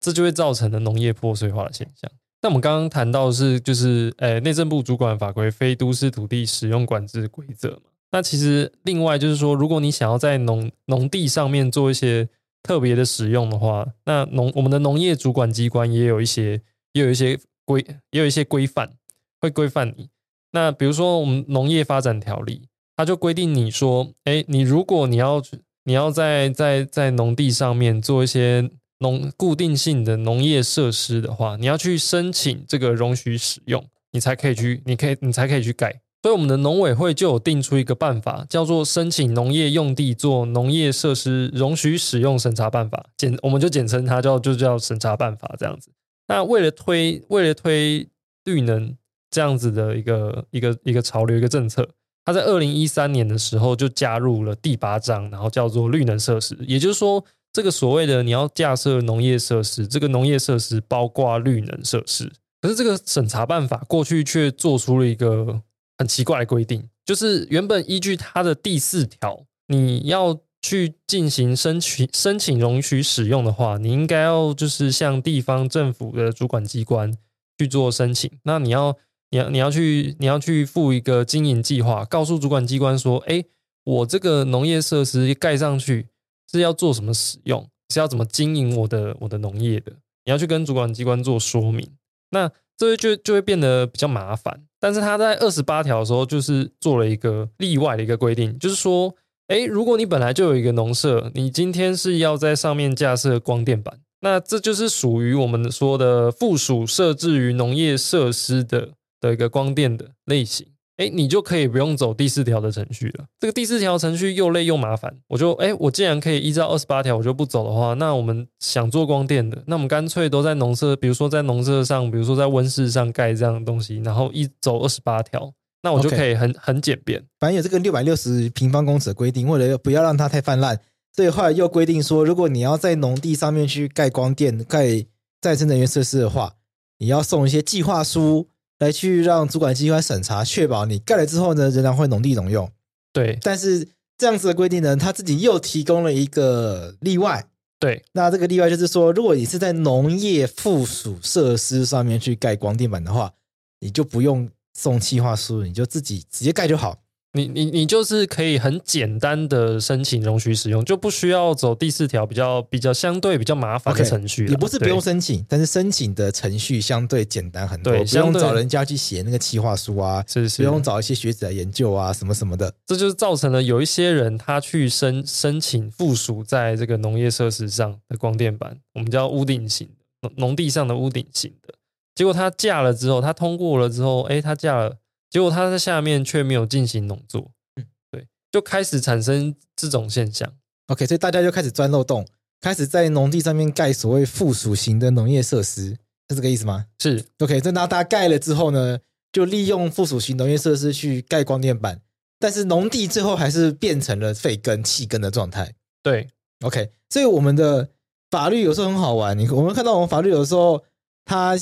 [0.00, 2.10] 这就会造成的农业破碎化的现象。
[2.42, 7.90] 那我们刚刚谈到的是就是诶内政部主管法规非都市土地使用管制规则嘛。
[8.10, 12.28] 那其实，另外就是说，如果你想要在农农地上面做一些
[12.62, 18.92] 特别的使用的话，那农我们的农业主管机关也有一些，也有一些规，也有一些规范，
[19.40, 20.08] 会规范你。
[20.52, 25.42] 那比如说，我们农业发展条例，它就规定你说，哎，你如果你要
[25.84, 36.00] 你要在在在农地上面做一些农固定性的农业设施的话，你要去申请这个容许使用，你才可以去，你可以你才可以去盖。
[36.26, 45.92] 所以，我们的农委会就有定出一个办法，叫做申请农业用地做农业设施容许使用审查办法，简我们就简称它叫就叫审查办法这样子。
[46.26, 48.08] 那为了推为了推
[48.42, 48.92] 绿能
[49.30, 51.88] 这样子的一个一个一个潮流一个政策，
[52.24, 56.58] 它在二零一三年的时候就加入了第八章，然后叫做绿能设施。
[56.66, 62.32] 也就是说，这个所谓的你要架设农业设施，这个农业设施包括绿能设施。
[62.60, 65.62] 可是这个审查办法过去却做出了一个。
[65.98, 77.16] 很奇怪的规定，就是原本依据它的第四条，你要去进行申请申请容许使用的话，你应该要就是向地方政府的主管机关
[77.58, 78.30] 去做申请。
[78.42, 78.96] 那你要
[79.30, 83.44] 你要你要去你要去附一个经营计划，告诉主管机关说：“哎，
[83.84, 86.08] 我这个农业设施盖上去
[86.50, 89.92] 是要做什么使用，是要怎么经营我的我的农业的。”
[90.26, 91.88] 你要去跟主管机关做说明。
[92.30, 94.62] 那这就就会变得比较麻烦。
[94.78, 99.14] 但是他在二十八条的时候，就是做了一个例外的一个规定，就是说，
[99.48, 110.66] 哎，如果你本来就有一个农舍，你今天是要在上面架设光电板，那这就是属于我们说的附属设置于农业设施的的一个光电的类型。
[110.96, 113.26] 哎，你就可以不用走第四条的程序了。
[113.38, 115.14] 这个第四条程序又累又麻烦。
[115.28, 125.52] 我就哎，我既然可以依照二十八条，我就不走的话，那我们想做光电的，那我们干脆都在农舍，比如说在农舍上，比如说在温室上盖这样的东西，然后一走二十八条。
[125.82, 127.22] 那我就可以很很简便。
[127.38, 130.80] 反正有这个六百六十平方公尺的规定，为了不要让它太泛滥，
[131.14, 135.04] 所以后来又规定说，如果你要在农地上面去盖光电、盖
[135.40, 136.54] 再生能源设施的话，
[136.98, 142.70] 你要送一些计划书来去让主管机关审查，确保你盖了之后呢，仍然会农地农用。
[143.12, 147.46] 对，但是这样子的规定呢，他自己又提供了一个例外。
[147.78, 153.32] 对，那这个例外就是说，如果你是在农业附属设施上面去盖光电板的话，
[153.80, 156.98] 你就不用送计划书，你就自己直接盖就好。
[157.36, 164.46] 你你你就是可以很简单的申请容许使用，就不需要走第四条比较比较相对比较麻烦的程序。
[164.46, 172.72] Okay, 也不是不用申请，但是申请的程序相对简单很多，对，不用找人家去写那个企划书啊，是是，不用找一些学者来研究啊，什么什么的。
[172.86, 179.88] 这就是造成了有一些人他去申申请附属在这个农业设施上的光电板，我们叫屋顶型
[180.22, 181.74] 农农地上的屋顶型的，
[182.14, 184.96] 结果他架了之后，他通过了之后，哎，他架了。
[185.36, 190.50] 结果他在下面却没有进行农作，嗯，对，就开始产生这种现象。
[190.86, 192.26] OK，所以大家就开始钻漏洞，
[192.58, 195.90] 开始在农地上面盖所谓附属型的农业设施，
[196.30, 196.86] 是这个意思吗？
[196.98, 197.22] 是。
[197.40, 198.98] OK，这那大家盖了之后呢，
[199.30, 202.00] 就利用附属型农业设施去盖光电板，
[202.38, 205.74] 但是农地最后还是变成了废耕弃耕的状态。
[206.02, 206.28] 对
[206.64, 207.90] ，OK，所以我们的
[208.30, 210.82] 法律有时候很好玩，你我们看到我们法律有时候
[211.26, 211.54] 他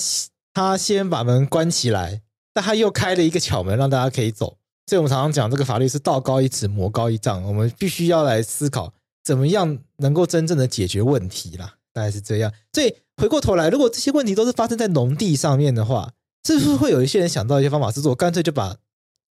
[0.53, 2.21] 他先把门关起来。
[2.55, 4.57] 但他又开了一个巧门，让大家可以走。
[4.87, 7.43] 所以我们常常讲，这个法律是道高一尺，魔高一丈。
[7.43, 11.75] 我们必须要来思考，怎么样能够真正的解决问题啦。
[11.93, 12.53] 大概是这样。
[12.73, 16.13] 所以回过头来，如果这些问题都是发生在农地上面的话，
[16.45, 18.77] 是不是会有一些人想到一些方法，是说，干脆就把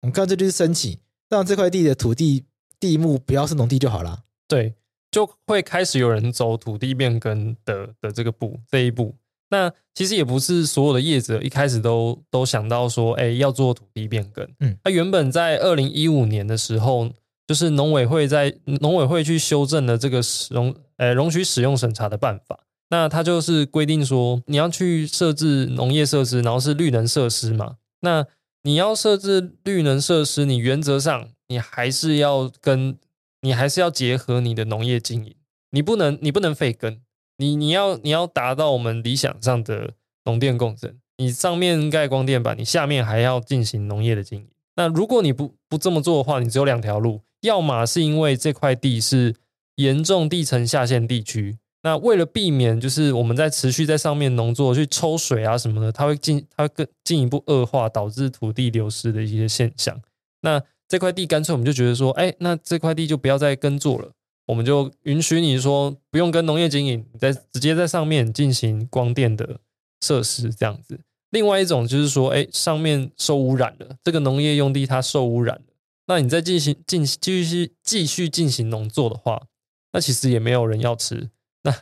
[0.00, 2.46] 我们干脆就是申请，让这块地的土地
[2.80, 4.22] 地目不要是农地就好了。
[4.48, 4.74] 对，
[5.10, 9.16] 就会开始有人走土地变更的的这个步这一步。
[9.52, 14.48] 那其实也不是所有的业者一开始都都想到说，哎，要做土地变更。
[14.60, 17.10] 嗯，他原本在二零一五年的时候，
[17.46, 22.60] 就是农委会在农委会去修正了这个使用，呃，容许使用审查的办法。
[22.88, 27.76] 那他就是规定说，你要去设置农业设施，然后是绿能设施嘛。
[28.00, 28.26] 那
[28.62, 32.96] 你要设置绿能设施，你原则上你还是要跟
[33.42, 35.34] 你还是要结合你的农业经营，
[35.72, 36.98] 你不能你不能废耕。
[37.42, 39.94] 你你要你要达到我们理想上的
[40.26, 44.46] 农电共生，你上面盖光电板，你下面还要进行农业的经营。
[44.76, 49.34] 那如果你不不这么做的话，你只有两条路：要么是因为这块地是
[49.74, 60.00] 严重地层下陷地区，那为了避免就是我们在持续在上面农作去抽水啊什么的，它会进它会更进一步恶化，导致土地流失的一些现象。
[60.42, 64.12] 那这块地干脆我们就觉得说，哎，那这块地就不要再耕作了。
[64.46, 69.60] 我们就允许你说不用跟农业经营，你在直接在上面进行光电的
[70.00, 70.98] 设施这样子。
[71.30, 75.74] 另外一种就是说，哎，上面受污染了，这个农业用地它受污染了，
[76.06, 79.46] 那你再进行进继续继续进行农作的话，
[79.92, 81.30] 那其实也没有人要吃。
[81.62, 81.74] 那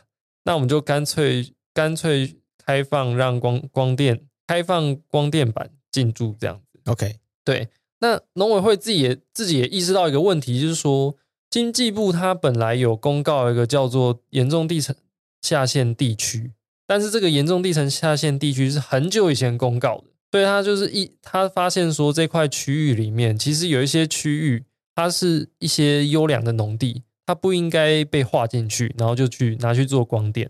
[0.45, 6.79] 那我们就干脆干脆开放让光光电开放光电板进驻这样子。
[6.85, 7.67] OK，对。
[7.99, 11.17] 那农委会自己也自己也意识到一个问题，就是说。
[11.51, 14.95] 经济部它本来有公告一个叫做严重地层
[15.41, 16.53] 下陷地区，
[16.87, 24.63] 但是这个严重地层下陷地区是很久以前公告的，所以他就是一他发现说，这块区域里面其实有一些区域，
[24.95, 30.49] 它是一些优良的农地，它不应该被划进去，然后就去拿去做光电，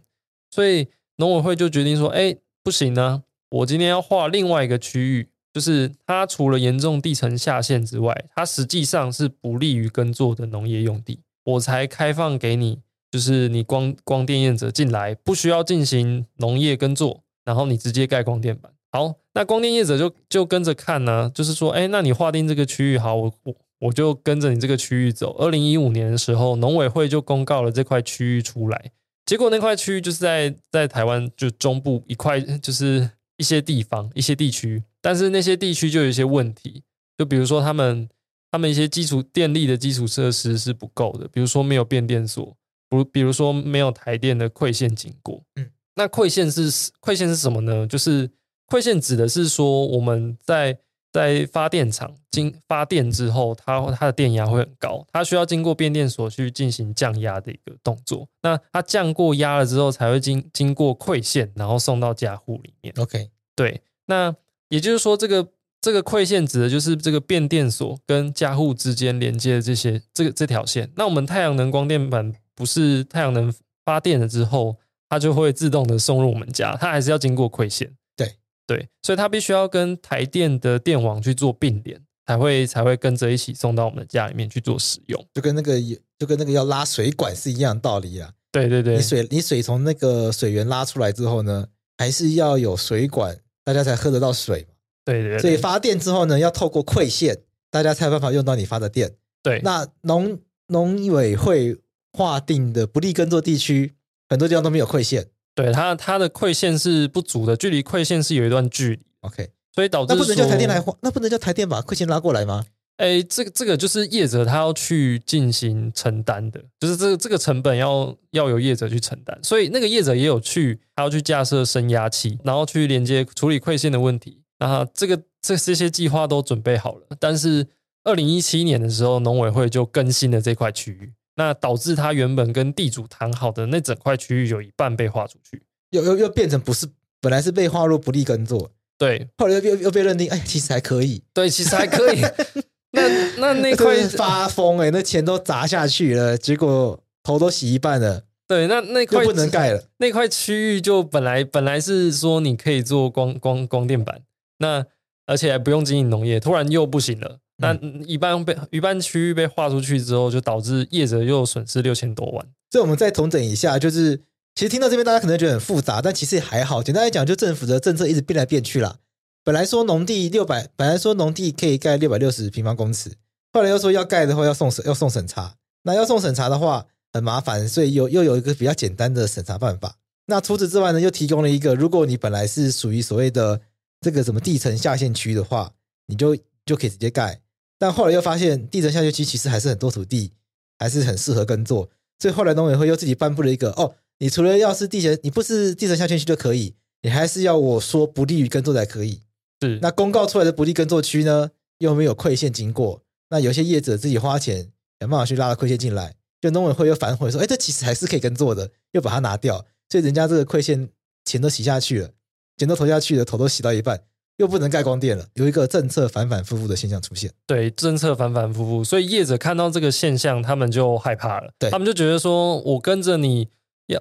[0.52, 5.31] 所以农委会就决定说，哎，不行呢，我今天要划另外一个区域。
[5.54, 12.80] 就是它除了严重地层下陷之外，它实际上是不利于耕作的农业用地，我才开放给你，
[13.12, 18.72] 就是你光光电业者进来，不需要进行农业耕作，然后你直接盖光电板。
[18.94, 25.36] 好，那光电业者就就跟着看呢、就是说，哎，那你划定这个区域，好，我我我就跟着你这个区域走。
[25.38, 28.92] 二零一五年的时候，农委会就公告了这块区域出来，
[29.26, 34.84] 结果那块区域就是在在台湾就中部一块，就是一些地方一些地区。
[35.02, 36.84] 但是那些地区就有一些问题，
[37.18, 38.08] 就比如说他们
[38.52, 42.56] 他们一些基础电力的基础设施是不够的，比如说没有变电所，
[42.88, 45.44] 不，比如说没有台电的馈线经过。
[45.56, 46.70] 嗯，那馈线是
[47.02, 47.88] 馈线是什么呢？
[47.88, 48.30] 就是
[48.68, 50.78] 馈线指的是说我们在
[51.12, 58.28] 在发电厂经发电之后，它它的电压会很高，它需要经过变电所去进行降压的一个动作。
[58.44, 62.94] 那它降过压了之后，才会经经过馈线，然后送到家户里面。
[62.98, 64.36] OK，对，那。
[64.72, 65.46] 也就是说，这个
[65.82, 70.90] 这个馈线指的就是这个变电所跟家户之间连接的这些这个这条线。
[70.96, 73.54] 那我们太阳能光电板不是太阳能
[73.84, 74.78] 发电了之后，
[75.10, 77.94] 它就会自动的送入我们家，它还是要经过馈线。
[78.16, 85.78] 对对，所以它必须要跟台电的电网去做并联，才会才会跟着一起送到我们的家里面去做使用，就跟那个
[86.18, 88.32] 就跟那个要拉水管是一样的道理啊。
[88.54, 91.68] 对对对，你水你水从那个水源拉出来之后呢，
[91.98, 94.68] 还是要有水管，大家才喝得到水。
[95.04, 97.40] 对，对对，所以发电之后呢，要透过馈线，
[97.70, 99.14] 大家才有办法用到你发的电。
[99.42, 101.78] 对，那农农委会
[102.14, 103.94] 划定的不利耕作地区，
[104.30, 105.28] 很多地方都没有馈线。
[105.56, 109.00] 对，它它的馈线是不足的，距离馈线是有一段距离。
[109.22, 112.66] OK，所以导致那不能叫台电来划，那不能叫台电把馈线拉过来吗？
[113.02, 119.36] 哎，这个这个就是业者他要去进行承担的，就是这个这个成本要要由业者去承担。
[119.42, 124.44] 所以那个业者也有去，他要去架设升压器，然后去连接处理馈线的问题。
[124.60, 127.66] 那这个这这些计划都准备好了，但是
[128.04, 136.88] 二零一七年的时候，农委会就更新了这块区域，那导致他原本跟地主谈好的那整块区域有一半被划出去，又又又变成不是
[137.20, 142.22] 本来是被划入不利耕作，对，后来又又又被认定，哎，其实还可以，对，其实还可以。
[142.98, 148.24] 那那那 块发疯哎、欸，那钱都砸下去了，结果头都洗一半了。
[148.48, 149.84] 对，那那块不能盖了。
[150.00, 154.22] 那块区域就本来本来是说你可以做光光光电板，
[154.60, 154.86] 那
[155.26, 157.38] 而且还不用经营农业，突然又不行了。
[157.60, 157.74] 那
[158.06, 162.46] 一半被一半区域被划出去之后，就导致业者又损失六千多万。
[162.72, 164.18] 所以我们再重整一下，就是
[164.56, 166.84] 其实听到这边大家可能觉得很复杂，但其实也还好。
[166.84, 168.98] 简单来讲，就政府的政策一直变来变去啦。
[169.44, 173.12] 本来说农地六百，本来说农地可以盖六百六十平方公尺，
[173.52, 179.98] 后来又说要盖的话要送审要送审查，那要送审查的话很麻烦，所以又又有一个比较简单的审查办法。
[180.28, 183.60] 那除此之外呢，又提供了一个，如果你本来是属于所谓的
[184.00, 185.74] 这个什么地层下限区的话，
[186.06, 187.42] 你就就可以直接盖。
[187.80, 190.34] 但后来又发现地层下限区其实还是很多土地
[190.78, 191.90] 还是很适合耕作，
[192.20, 199.22] 所以后来农委会又自己颁布了一个，哦，你除了要是地层，你不是地层下限区就可以，你还是要我说不利于耕作才可以。
[199.62, 210.90] 是，那公告出来的不利耕作区呢，又没有馈线经过，那有些业者自己花钱想办法去拉了馈线进来，就农委会又反悔说，哎，这其实还是可以耕作的，又把它拿掉，所以人家这个馈线
[211.26, 212.10] 钱都洗下去了，
[212.58, 214.02] 钱都投下去了，头都洗到一半，
[214.38, 217.32] 又不能盖光电了，有一个政策反反复复的现象出现。
[217.46, 223.50] 对，政策反反复复，所以业者看到这个现象，他们就害怕了，对他们就觉得说，我跟着你。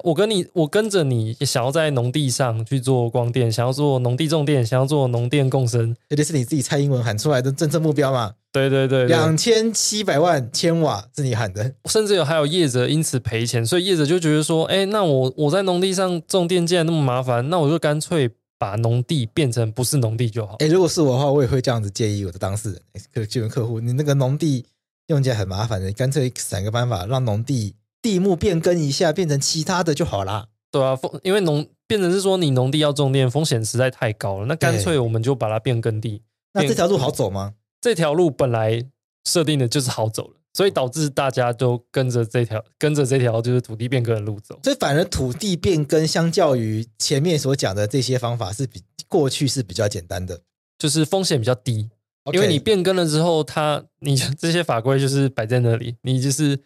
[0.05, 8.35] 我跟你，我跟着你，想要在农地上去做光电，想要做农地种电，想要做农电共生，这就是你自己蔡英文喊出来的政策目标嘛？
[8.53, 20.57] 对对对，两千七百万千瓦是你喊的，甚至有还有业者因此赔钱，所以业者就觉得说，哎，那我我在农地上种电既然那么麻烦，那我就干脆把农地变成不是农地就好。
[20.61, 24.67] 哎，如果是我的话，我也会这样子建议我的当事人，客就客户，你那个农地
[25.09, 30.49] 用起来很麻烦的，干脆想个办法让农地地目变更一下，变成其他的就好啦。
[30.71, 34.47] 对啊，风因为农变成是说你农地要种电，风险实在太高了。
[34.47, 36.23] 那干脆我们就把它变耕地。
[36.53, 37.55] 那这条路好走吗？
[37.81, 38.81] 这条路本来
[39.25, 44.61] 设定的就是好走了，所以导致大家都跟着这条跟着这条就是土地变更的路走。
[44.63, 50.41] 所以反而土地变更相较于前面所讲的这些方法是比过去是比较简单的，
[50.79, 51.91] 就是风险比较低。
[52.33, 56.61] 因为你变更了之后，它你这些法规就是摆在那里，你就是。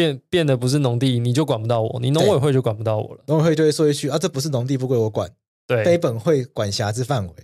[0.00, 3.20] 变变得不是农地，你就管不到我，你农委会就管不到我了。
[3.26, 5.30] 农委会就会说一句啊，这不是农地，不归我管，
[5.66, 7.34] 对，非本会管辖之范围。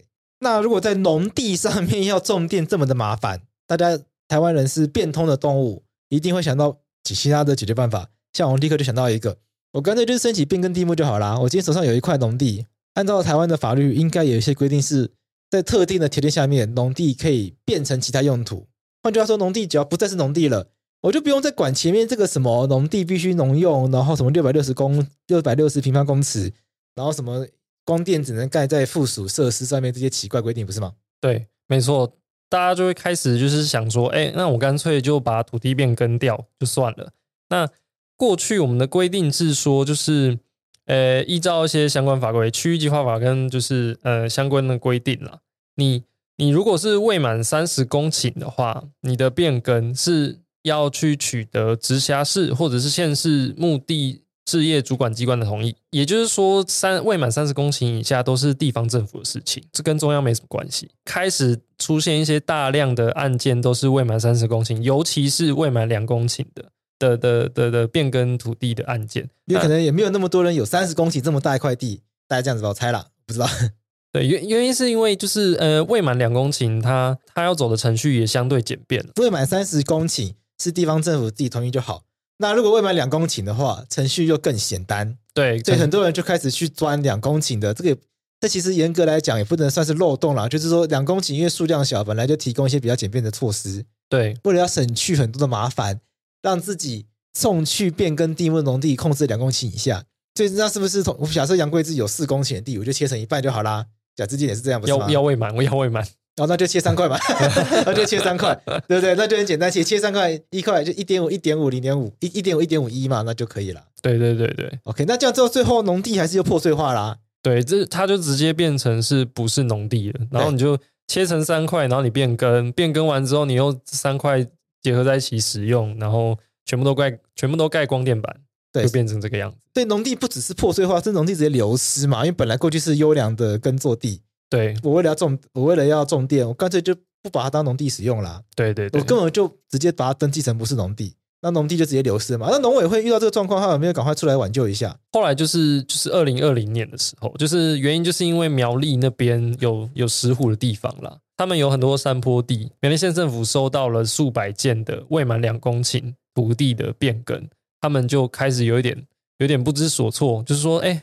[0.41, 3.99] 那如果在农地上面要种电这么的麻烦，大家
[4.29, 8.09] 台湾人是变通的动物，一定会想到其他的解决办法。
[8.33, 9.37] 像我立刻就想到一个，
[9.73, 11.39] 我干脆就是申请变更地目就好啦。
[11.41, 15.11] 我今天手上有一块农地，按照台湾的法律，应该有一些规定是
[15.51, 18.67] 在特定的条件下面，农地可以变成其他用途。
[19.03, 20.69] 换句话说，农地只要不再是农地了。
[21.03, 26.53] 我就不用再管前面这个什么农地必须农用，然后什么六百六十公六百六十平方公尺，
[26.97, 27.47] 然后什么
[27.85, 30.95] 光电只能盖在附属设施上面这些奇怪规定，不是吗？
[31.21, 32.13] 对，没错，
[32.49, 37.13] 大家就会开始就是想说，哎，那我干脆就把土地变更掉就算了。
[37.51, 37.69] 那
[38.17, 40.39] 过去我们的规定是说，就是
[40.87, 45.41] 呃，依照一些相关法规，区域计划法跟就是呃相关的规定啦，
[45.77, 46.03] 你
[46.39, 50.41] 你如果是未满三十公顷的话，你的变更是。
[50.67, 60.89] 要去取得直辖市或者是县市牧地事业主管机关的同意，也就是说，三未满三十公顷以下都是地方政府的事情，这跟中央没什么关系。
[61.05, 66.65] 开始出现一些大量的案件，都是未满三十公顷，尤其是未满两公顷的
[66.99, 73.49] 的的的的变更土地的案件，因为可能也没有那么多人有三十公顷这么大一块地，大家这样子吧，我猜啦，不知道。
[74.13, 80.35] 对，原原因是因为就是呃，未满两公顷，它它要走的程序也相对简便了，未满三十公顷。
[80.59, 82.05] 是地方政府自己同意就好。
[82.39, 85.17] 那如果未满两公顷的话，程序又更简单。
[85.33, 88.01] 对，所以很多人就开始去钻两公顷的这个，
[88.41, 93.85] 这其实严格来讲也不能算是漏洞啦，就是说两公顷因为数量小，本来就提供一些比较简便的措施。
[94.09, 96.01] 对，为了要省去很多的麻烦，
[96.43, 100.05] 让自己送去变更地目农地控制两公顷以下。
[100.35, 103.87] 所以那是不是从假设杨贵自己有四公顷的地，我就切成一半就好啦？
[104.15, 105.07] 贾志坚也是这样，不是吗？
[105.07, 106.07] 要要未满，我要未满，
[106.37, 107.19] 然后那就切三块吧，
[107.87, 108.55] 那就切三块，
[108.87, 109.15] 对不对？
[109.15, 113.83] 那就很简单，切切三块，一块就一点五，一点五，零点五，一一点五，一点五一嘛，那就可以了。
[114.03, 117.17] 对对对对，OK，那这样之后最后农地还是又破碎化啦。
[117.43, 120.21] 对，这它就直接变成是不是农地了？
[120.31, 120.79] 然后你就
[121.09, 124.47] 切成三块，然后你变更，变更完之后，你又三块
[124.83, 128.37] 结合在一起使用，然后全部都盖，全部都盖光电板。
[128.73, 129.57] 对，就变成这个样子。
[129.73, 132.19] 对，农地不只是破碎化，是农地直接流失嘛？
[132.19, 134.21] 因为本来过去是优良的耕作地。
[134.49, 138.43] 对，我为了要种，我为了要种电，我干脆就不把它当农地使用啦。
[138.55, 142.49] 对对对，我根本就直接把它登记成不是农地，那农地就直接流失嘛。
[142.51, 144.97] 那农委会遇到这个状况，他有没有赶快出来挽救一下？
[145.13, 157.49] 后来就是就是二零二零年的时候，就是原因就是因为苗栗那边有有石虎的地方啦，他们有很多山坡地，苗栗县政府收到了数百件的未满两公顷土地的变更。
[157.81, 159.07] 他们就开始有一点
[159.39, 161.03] 有点不知所措，就是说，哎，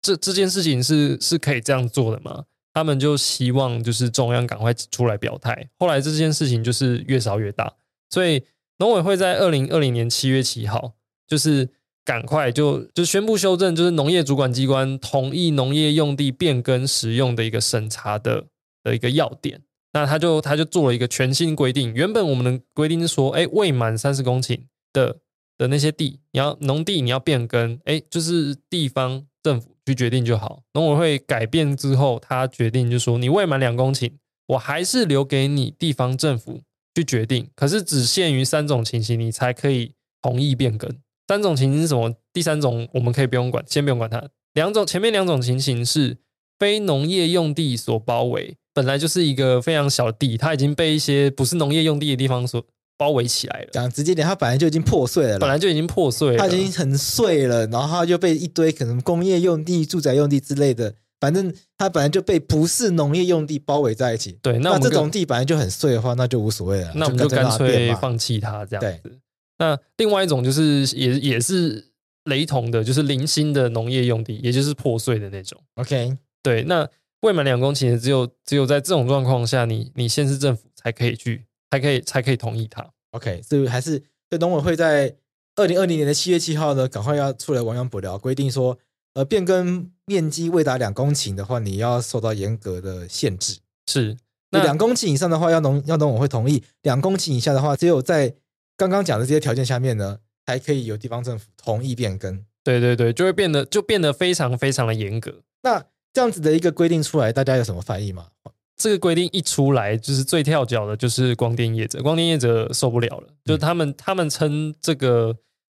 [0.00, 2.44] 这这件事情是是可以这样做的吗？
[2.76, 5.70] 他们就希望就是中央赶快出来表态。
[5.78, 7.72] 后来这件事情就是越烧越大，
[8.10, 8.44] 所以
[8.80, 10.92] 农委会在二零二零年七月七号，
[11.26, 11.70] 就是
[12.04, 18.44] 赶快就就宣布修正，就是农业主管机关同意农业用地变更使用的一个审查的
[18.82, 19.62] 的一个要点。
[19.94, 24.60] 那他就他就做了一个全新规定，原本我们的规定是说，哎，未满三十公顷
[24.92, 25.20] 的。
[25.58, 30.62] 的那些地，你要农地你要变更，哎，就是地方政府去决定就好。
[30.74, 34.10] 农委会改变之后，他决定就说，你未满两公顷，
[34.48, 36.62] 我还是留给你地方政府
[36.96, 37.48] 去决定。
[37.54, 40.90] 可是只限于三种情形，你才可以同意变更。
[41.28, 42.12] 三种情形是什么？
[42.32, 44.28] 第三种我们可以不用管，先不用管它。
[44.54, 46.16] 两种前面两种情形是
[46.58, 52.66] 非农业用地所包围，本来就是一个非常小的地，它已经被一些不是农业用地的地方所。
[52.96, 53.68] 包围起来了。
[53.72, 64.38] 讲直接点，它本来就已经破碎了，本来就已经破碎了，它已经很碎了，然后它就被一堆可能工业用地、住宅用地之类的，反正它本来就被不是农业用地包围在一起。
[64.42, 66.92] 对，那，那这种地本来就很碎的话，那就无所谓了。
[66.94, 69.00] 那我们就干脆放弃它这样子。
[69.02, 69.12] 对。
[69.58, 71.86] 那另外一种就是也也是
[72.24, 75.58] 雷同的，就是零星的农业用地，也就是破碎的那种。
[75.76, 76.16] OK。
[76.42, 76.88] 对，那
[77.20, 81.44] 未满两公顷，只有只有在这种状况下，你你县市政府才可以去。
[81.70, 85.14] 才可以才可以同意他，OK，所以还是对农委会在
[85.56, 88.78] 二零二零年的七月七号呢，赶快要出来亡羊补牢，规定说，
[89.14, 93.58] 呃，变更面积未达两公顷的话，你要受到严格的限制。
[93.86, 94.16] 是，
[94.50, 98.34] 那两公顷以上的话，要农要农委会同意；两公顷以下的话，只有在
[98.76, 102.44] 刚刚讲的这些条件下面呢，才可以由地方政府同意变更。
[102.62, 105.42] 对对对，就会变得就变得非常非常的严格。
[105.62, 108.28] 那这样子的一个规定出来，大家有什么反应吗？
[108.76, 112.02] 这个规定一出来，就是最跳脚的，就是光电业者。
[112.02, 115.34] 光电业者受不了了，就是他们他们称这个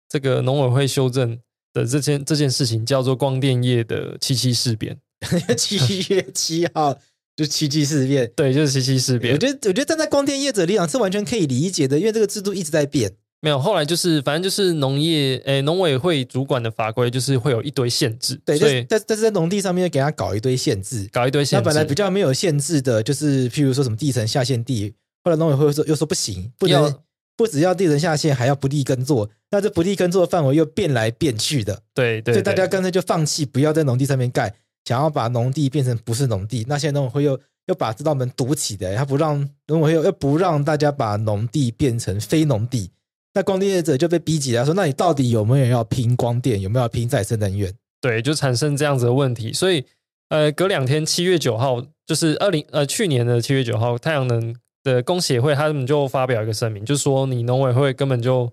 [0.10, 1.40] 这个农委会修正
[1.74, 5.00] 的这件这件事情叫做光电业的七七事变。
[5.58, 5.78] 七
[6.14, 6.98] 月七号
[7.36, 9.34] 就七七事变，对，就是七七事变。
[9.34, 13.14] 我觉得我觉得站在光电业者立场是完全可以理解的，因为这个制度一直在变。
[13.42, 18.36] 没有，后来就是反正就是农业，诶，农委会主管的法规就是会有一堆限制。
[18.46, 21.62] 对，但但是在农地上面给他搞一堆限制，搞一堆限制。
[21.62, 26.94] 那本来比较没有限制的，就是譬如说什么地层下限地，后来农委会说又说不行，不能
[27.38, 29.30] 不只要地层下限，还要不利耕作。
[29.52, 31.82] 那这不利耕作的范围又变来变去的。
[31.94, 36.66] 对对，所以大家干脆就放弃，不要在农地上面盖，想要把农地变成不是农地。
[36.68, 42.92] 那现在农委会又又把这道门堵起的，他不让农委会又又不让大家把农地变成非农地。
[43.34, 46.60] 那光电业者就被逼急了，说：“那你到底有没有要拼光电？
[46.60, 49.54] 有没有要拼再生能源？”对，就产生这样子的问题。
[49.54, 49.86] 所以，
[50.30, 58.46] 呃，隔两天，七月九号，就是二零呃去年的七月九号，太阳能的工协会他们就发表一个声明，就说你农委会根本就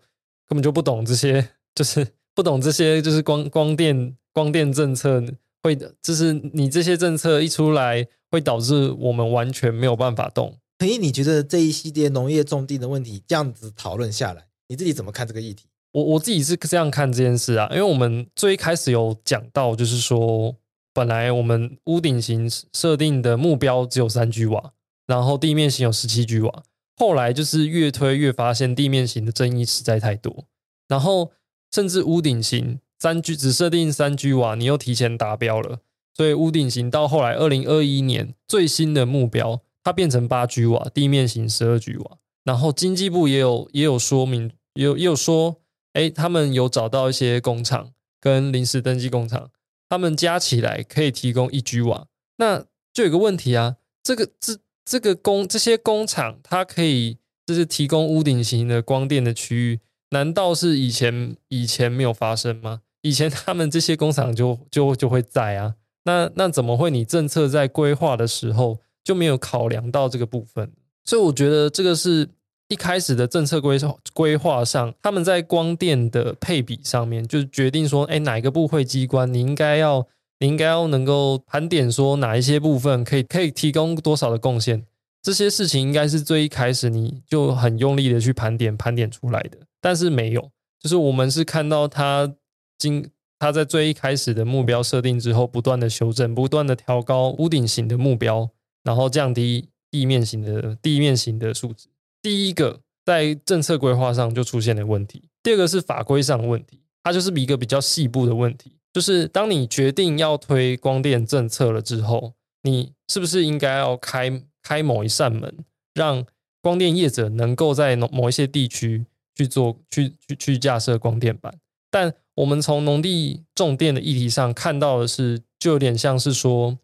[0.48, 5.22] 根本就不懂这些， 就是不懂这些，就是光光电光电政策
[5.62, 10.58] 会，就是你这些政策一出来，会导致我们完全没有办法动。
[10.80, 14.45] 所以，你觉得这一系列农业种地的问题这样子讨论下来？
[14.68, 15.66] 你自己怎么看这个议题？
[15.92, 20.56] 我我自己是这样看这件事啊，因为我们最开始有讲到，就是说，
[20.92, 24.72] 本来我们屋顶型设定的目标只有三 G 瓦，
[25.06, 26.62] 然后地面型有十七 G 瓦，
[26.96, 30.44] 后来就是越推越发现地面型的争议实在太多，
[30.88, 31.32] 然后
[31.72, 35.78] 甚至屋顶型三 G 只设定三 G 瓦，你又提前达标了，
[36.12, 42.18] 所以屋顶型到后来二零二一年最新的目标，它变成八 G 瓦，地面型十二 G 瓦。
[42.46, 45.60] 然后经济部也有也有说明，也有也有说，
[45.94, 47.90] 哎，他们有找到一些工厂
[48.20, 49.50] 跟临时登记工厂，
[49.88, 59.80] 他们加起来可以提供一 G 瓦，那就有个问题啊，这个这这个工这些工厂，它可以就是提供屋顶型的光电的区域，
[60.10, 62.82] 难道是以前以前没有发生吗？
[63.02, 65.74] 以前他们这些工厂就就就会在啊，
[66.04, 70.72] 那那怎么会你政策在规划的时候就没有考量到这个部分？
[71.04, 72.28] 所以我觉得这个是
[72.68, 73.78] 一开始的政策规
[74.12, 80.06] 规划上，他们在光电的配比上面，就是决定说，哎，哪一个部会机关你应该要。
[80.38, 84.84] 你应该要能够盘点说哪一些部分可以可以提供多少的贡献，
[85.22, 92.30] 这些事情应该是最一开始你就很用力的去盘点盘点出来的，但是没有，就是我们是看到他
[92.76, 93.08] 经
[93.38, 98.50] 他在最一开始的目标设定之后，不断的修正，不断的调高屋顶型的目标，
[98.82, 101.88] 然后降低地面型的地面型的数值。
[102.26, 108.72] 第一个在政策规划上就出现了问题，第二个是法规上的问题，它就是一个比较细部的问题。
[108.92, 112.32] 就是当你决定要推光电政策了之后，
[112.64, 115.56] 你是不是应该要开开某一扇门，
[115.94, 116.26] 让
[116.60, 119.06] 光电业者能够在某一些地区
[119.36, 121.56] 去做去去去架设光电板？
[121.92, 126.76] 但我们从农地种电的议题上看到的是，就有点像是说，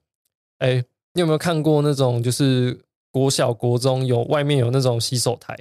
[0.59, 0.85] 哎，
[1.15, 5.57] 你有没有看过那种就是国小国中有外面有那种洗手台，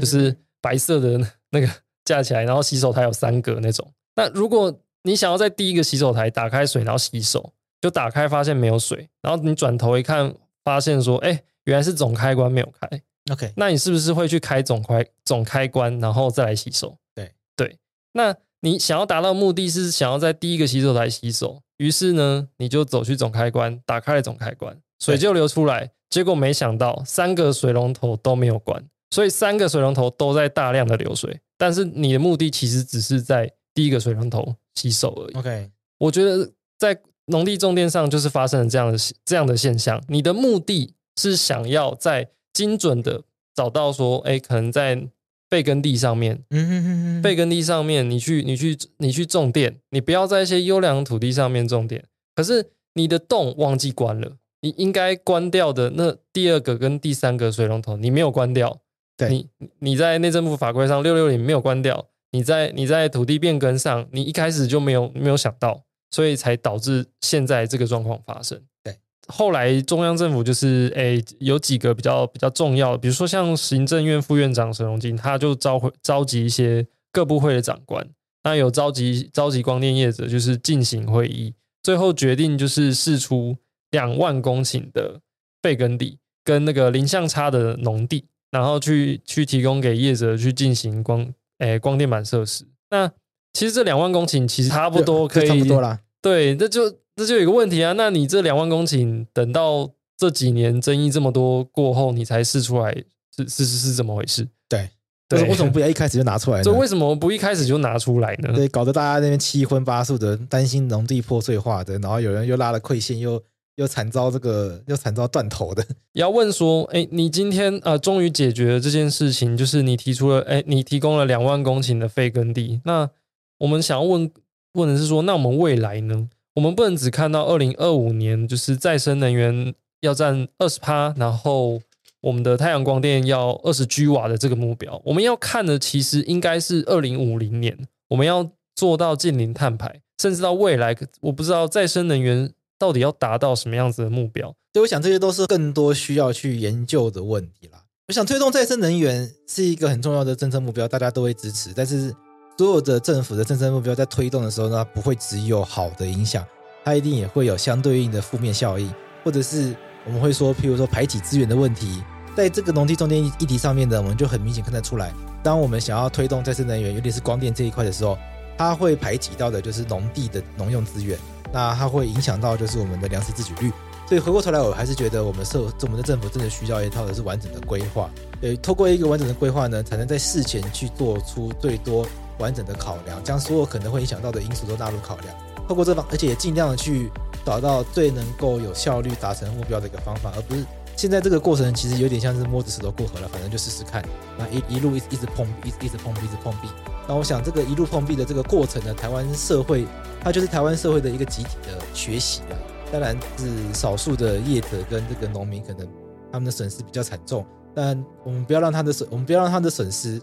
[0.00, 1.20] 就是白色的
[1.52, 1.68] 那个
[2.04, 3.88] 架起来，然后洗手台有三格那种。
[4.16, 10.34] 那如果你想要在第一个洗手台打开水，然后洗手，就打开发现没有水，然后你转头一看，
[10.64, 13.02] 发现说，哎，原来是总开关没有开。
[13.30, 16.96] OK，那你是不是会去开总开总开关，然后再来洗手？
[17.14, 17.78] 对对，
[18.12, 25.90] 那你想要达到目的是想要在第一个洗手台洗手，于是呢，你就走去总开关，打开了总开关，水就流出来。
[26.14, 34.54] 结果没想到三个水龙头都没有关，所以三个水龙头都在大量的流水，但是你的目的其实只是在第一个水龙头。
[34.76, 35.34] 洗手而已。
[35.34, 40.02] OK，我觉得在农地种电上就是发生了这样的这样的现象。
[40.08, 43.22] 你的目的是想要在精准的
[43.54, 45.06] 找到说，哎，可能在
[45.48, 52.04] 背耕地上面，嗯哼哼哼，背耕地上面你去你去你去种电，你不要在一些优良土地上面种电。
[52.34, 54.32] 可是你的洞忘记关了，
[54.64, 58.80] 你应该关掉的那第二个跟第三个水龙头你没有关掉，
[59.14, 59.46] 对，你
[59.80, 62.06] 你在内政部法规上六六零没有关掉。
[62.30, 68.58] 你在你在土地变更上，你一开始就没有没有想到，所以才导致现在这个状况发生。
[68.82, 68.96] 对，
[69.28, 78.04] 后来中央政府就是诶有几个比较比较重要的，比如说像行政院副院长沈荣金，他就召回召集一些各部会的长官，
[78.42, 81.54] 那有召集召集光电业者，就是进行会议，
[81.84, 83.56] 最后决定就是释出
[83.94, 85.20] 两万公顷的
[85.62, 91.32] 废耕地跟那个零相差的农地，然后去去提供给业者去进行光。
[91.58, 93.08] 哎，光电板设施，那
[93.52, 96.00] 其实这两万公顷其实差不多可以，差不多啦。
[96.20, 97.92] 对，那就这就有一个问题啊。
[97.92, 99.88] 那你这两万公顷，等到
[100.18, 102.92] 这几年争议这么多过后，你才试出来，
[103.36, 104.48] 是是是是怎么回事？
[104.68, 104.90] 对，
[105.28, 106.64] 对， 为什么不要一开始就拿出来呢？
[106.64, 108.52] 所以为什么不一开始就拿出来呢？
[108.52, 113.40] 对，搞得大家那边七荤八素的，担心农地破碎化的，然后有人又拉了馈线，又。
[113.76, 115.84] 又惨遭这个，又惨遭断头的。
[116.14, 122.80] 要问说，哎，你今天呃，终于解决了这件事情，就是你提出了，哎，你提供了两万公顷的废耕地。
[122.84, 123.10] 那
[123.58, 124.30] 我们想要问
[124.74, 126.28] 问的是说，那我们未来呢？
[126.54, 131.80] 我们不能只看到二零二五年，就是再生能源要占二十趴，然后
[132.20, 135.02] 我们的太阳光电要二十 G 瓦的这个目标。
[135.04, 137.76] 我们要看的其实应该是二零五零年，
[138.10, 142.52] 我们要做到近零碳排，甚至到未来，我不知道再生能源。
[142.78, 144.48] 到底要达到什么样子的目标？
[144.72, 147.80] 所以我想这些都是更多需要去研究的问题啦。
[148.08, 151.72] 我想推动再生能源是一个很重要的政策目标，大家都会支持。
[151.74, 152.14] 但是
[152.58, 156.44] 所有的政府的政策目标在推动的时候呢，不会只有好的影响，
[156.84, 158.92] 它一定也会有相对应的负面效应，
[159.24, 162.02] 或者是我们会说，譬如说排挤资源的问题。
[162.36, 168.18] 在这个农地中间议题上面呢，我们就很明显看得出来，当我们想要推动再生能源，尤其是光电这一块的时候，
[168.58, 171.16] 它会排挤到的就是农地的农用资源。
[171.54, 173.72] 那它会影响到就是我们的粮食自给率，
[174.08, 178.10] 所以回过头来，我还是觉得我们社我们的政府真的需要一套的是完整的规划，
[178.42, 182.04] 呃，透过一个完整的规划呢，才能在事前去做出最多
[182.38, 185.32] 完整的考量，将所有可能会影响到的因素都纳入考量，
[185.68, 187.08] 透过这方，而且也尽量的去
[187.46, 190.64] 找到最能够有效率达成目标的一个方法，而不是
[190.96, 194.04] 现在这个过程其实有点像是摸着石头过河了，反正就试试看，
[194.38, 196.68] 那一一路一一直碰一一直碰壁，一直碰壁。
[197.06, 199.86] 那我想这个一路碰壁的这个过程呢，台湾社会。
[200.22, 202.56] 它就是台湾社会的一个集体的学习啊，
[202.90, 205.86] 当然是少数的业者跟这个农民可能
[206.32, 210.18] 他们的损失比较惨重，但我们不要让他的损，我们不要让他的损失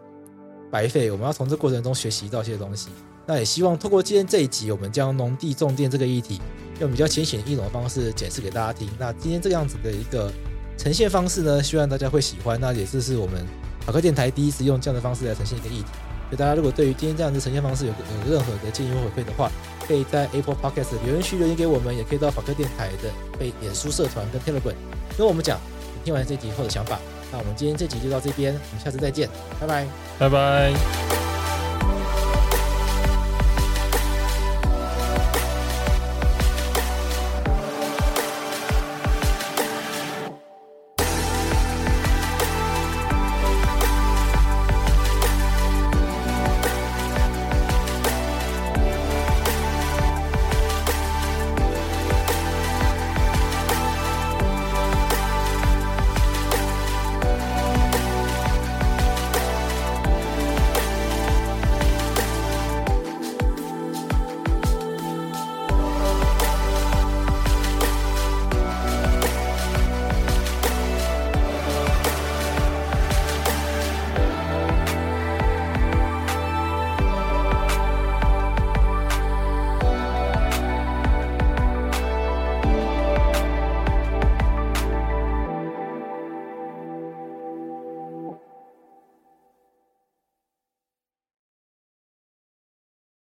[0.72, 2.90] 白费，我们要从这过程中学习到一些东西。
[3.28, 6.42] 那也希望透过今天这一集，我们将农地种电这个议题
[6.80, 8.90] 用比较浅显易懂的方式解释给大家听。
[8.98, 10.32] 那今天这个样子的一个
[10.78, 12.60] 呈现方式呢，希望大家会喜欢。
[12.60, 13.46] 那也是是我们
[13.86, 15.86] 法客电台第一次用这样的方式来呈现一个议题。
[16.30, 19.52] 所以大家如果对于今天这样的呈现方式有有任何的建议或回馈的话，
[19.86, 24.74] 可以在 Apple Podcast 留言区留言给我们，也可以到法客电台的被脸书社团跟 Telegram
[25.18, 25.60] 跟我们讲
[25.96, 26.98] 你听完这集后的想法。
[27.32, 29.86] 那我们今天这集就到这边，我们下次再见，拜拜，
[30.18, 31.31] 拜拜。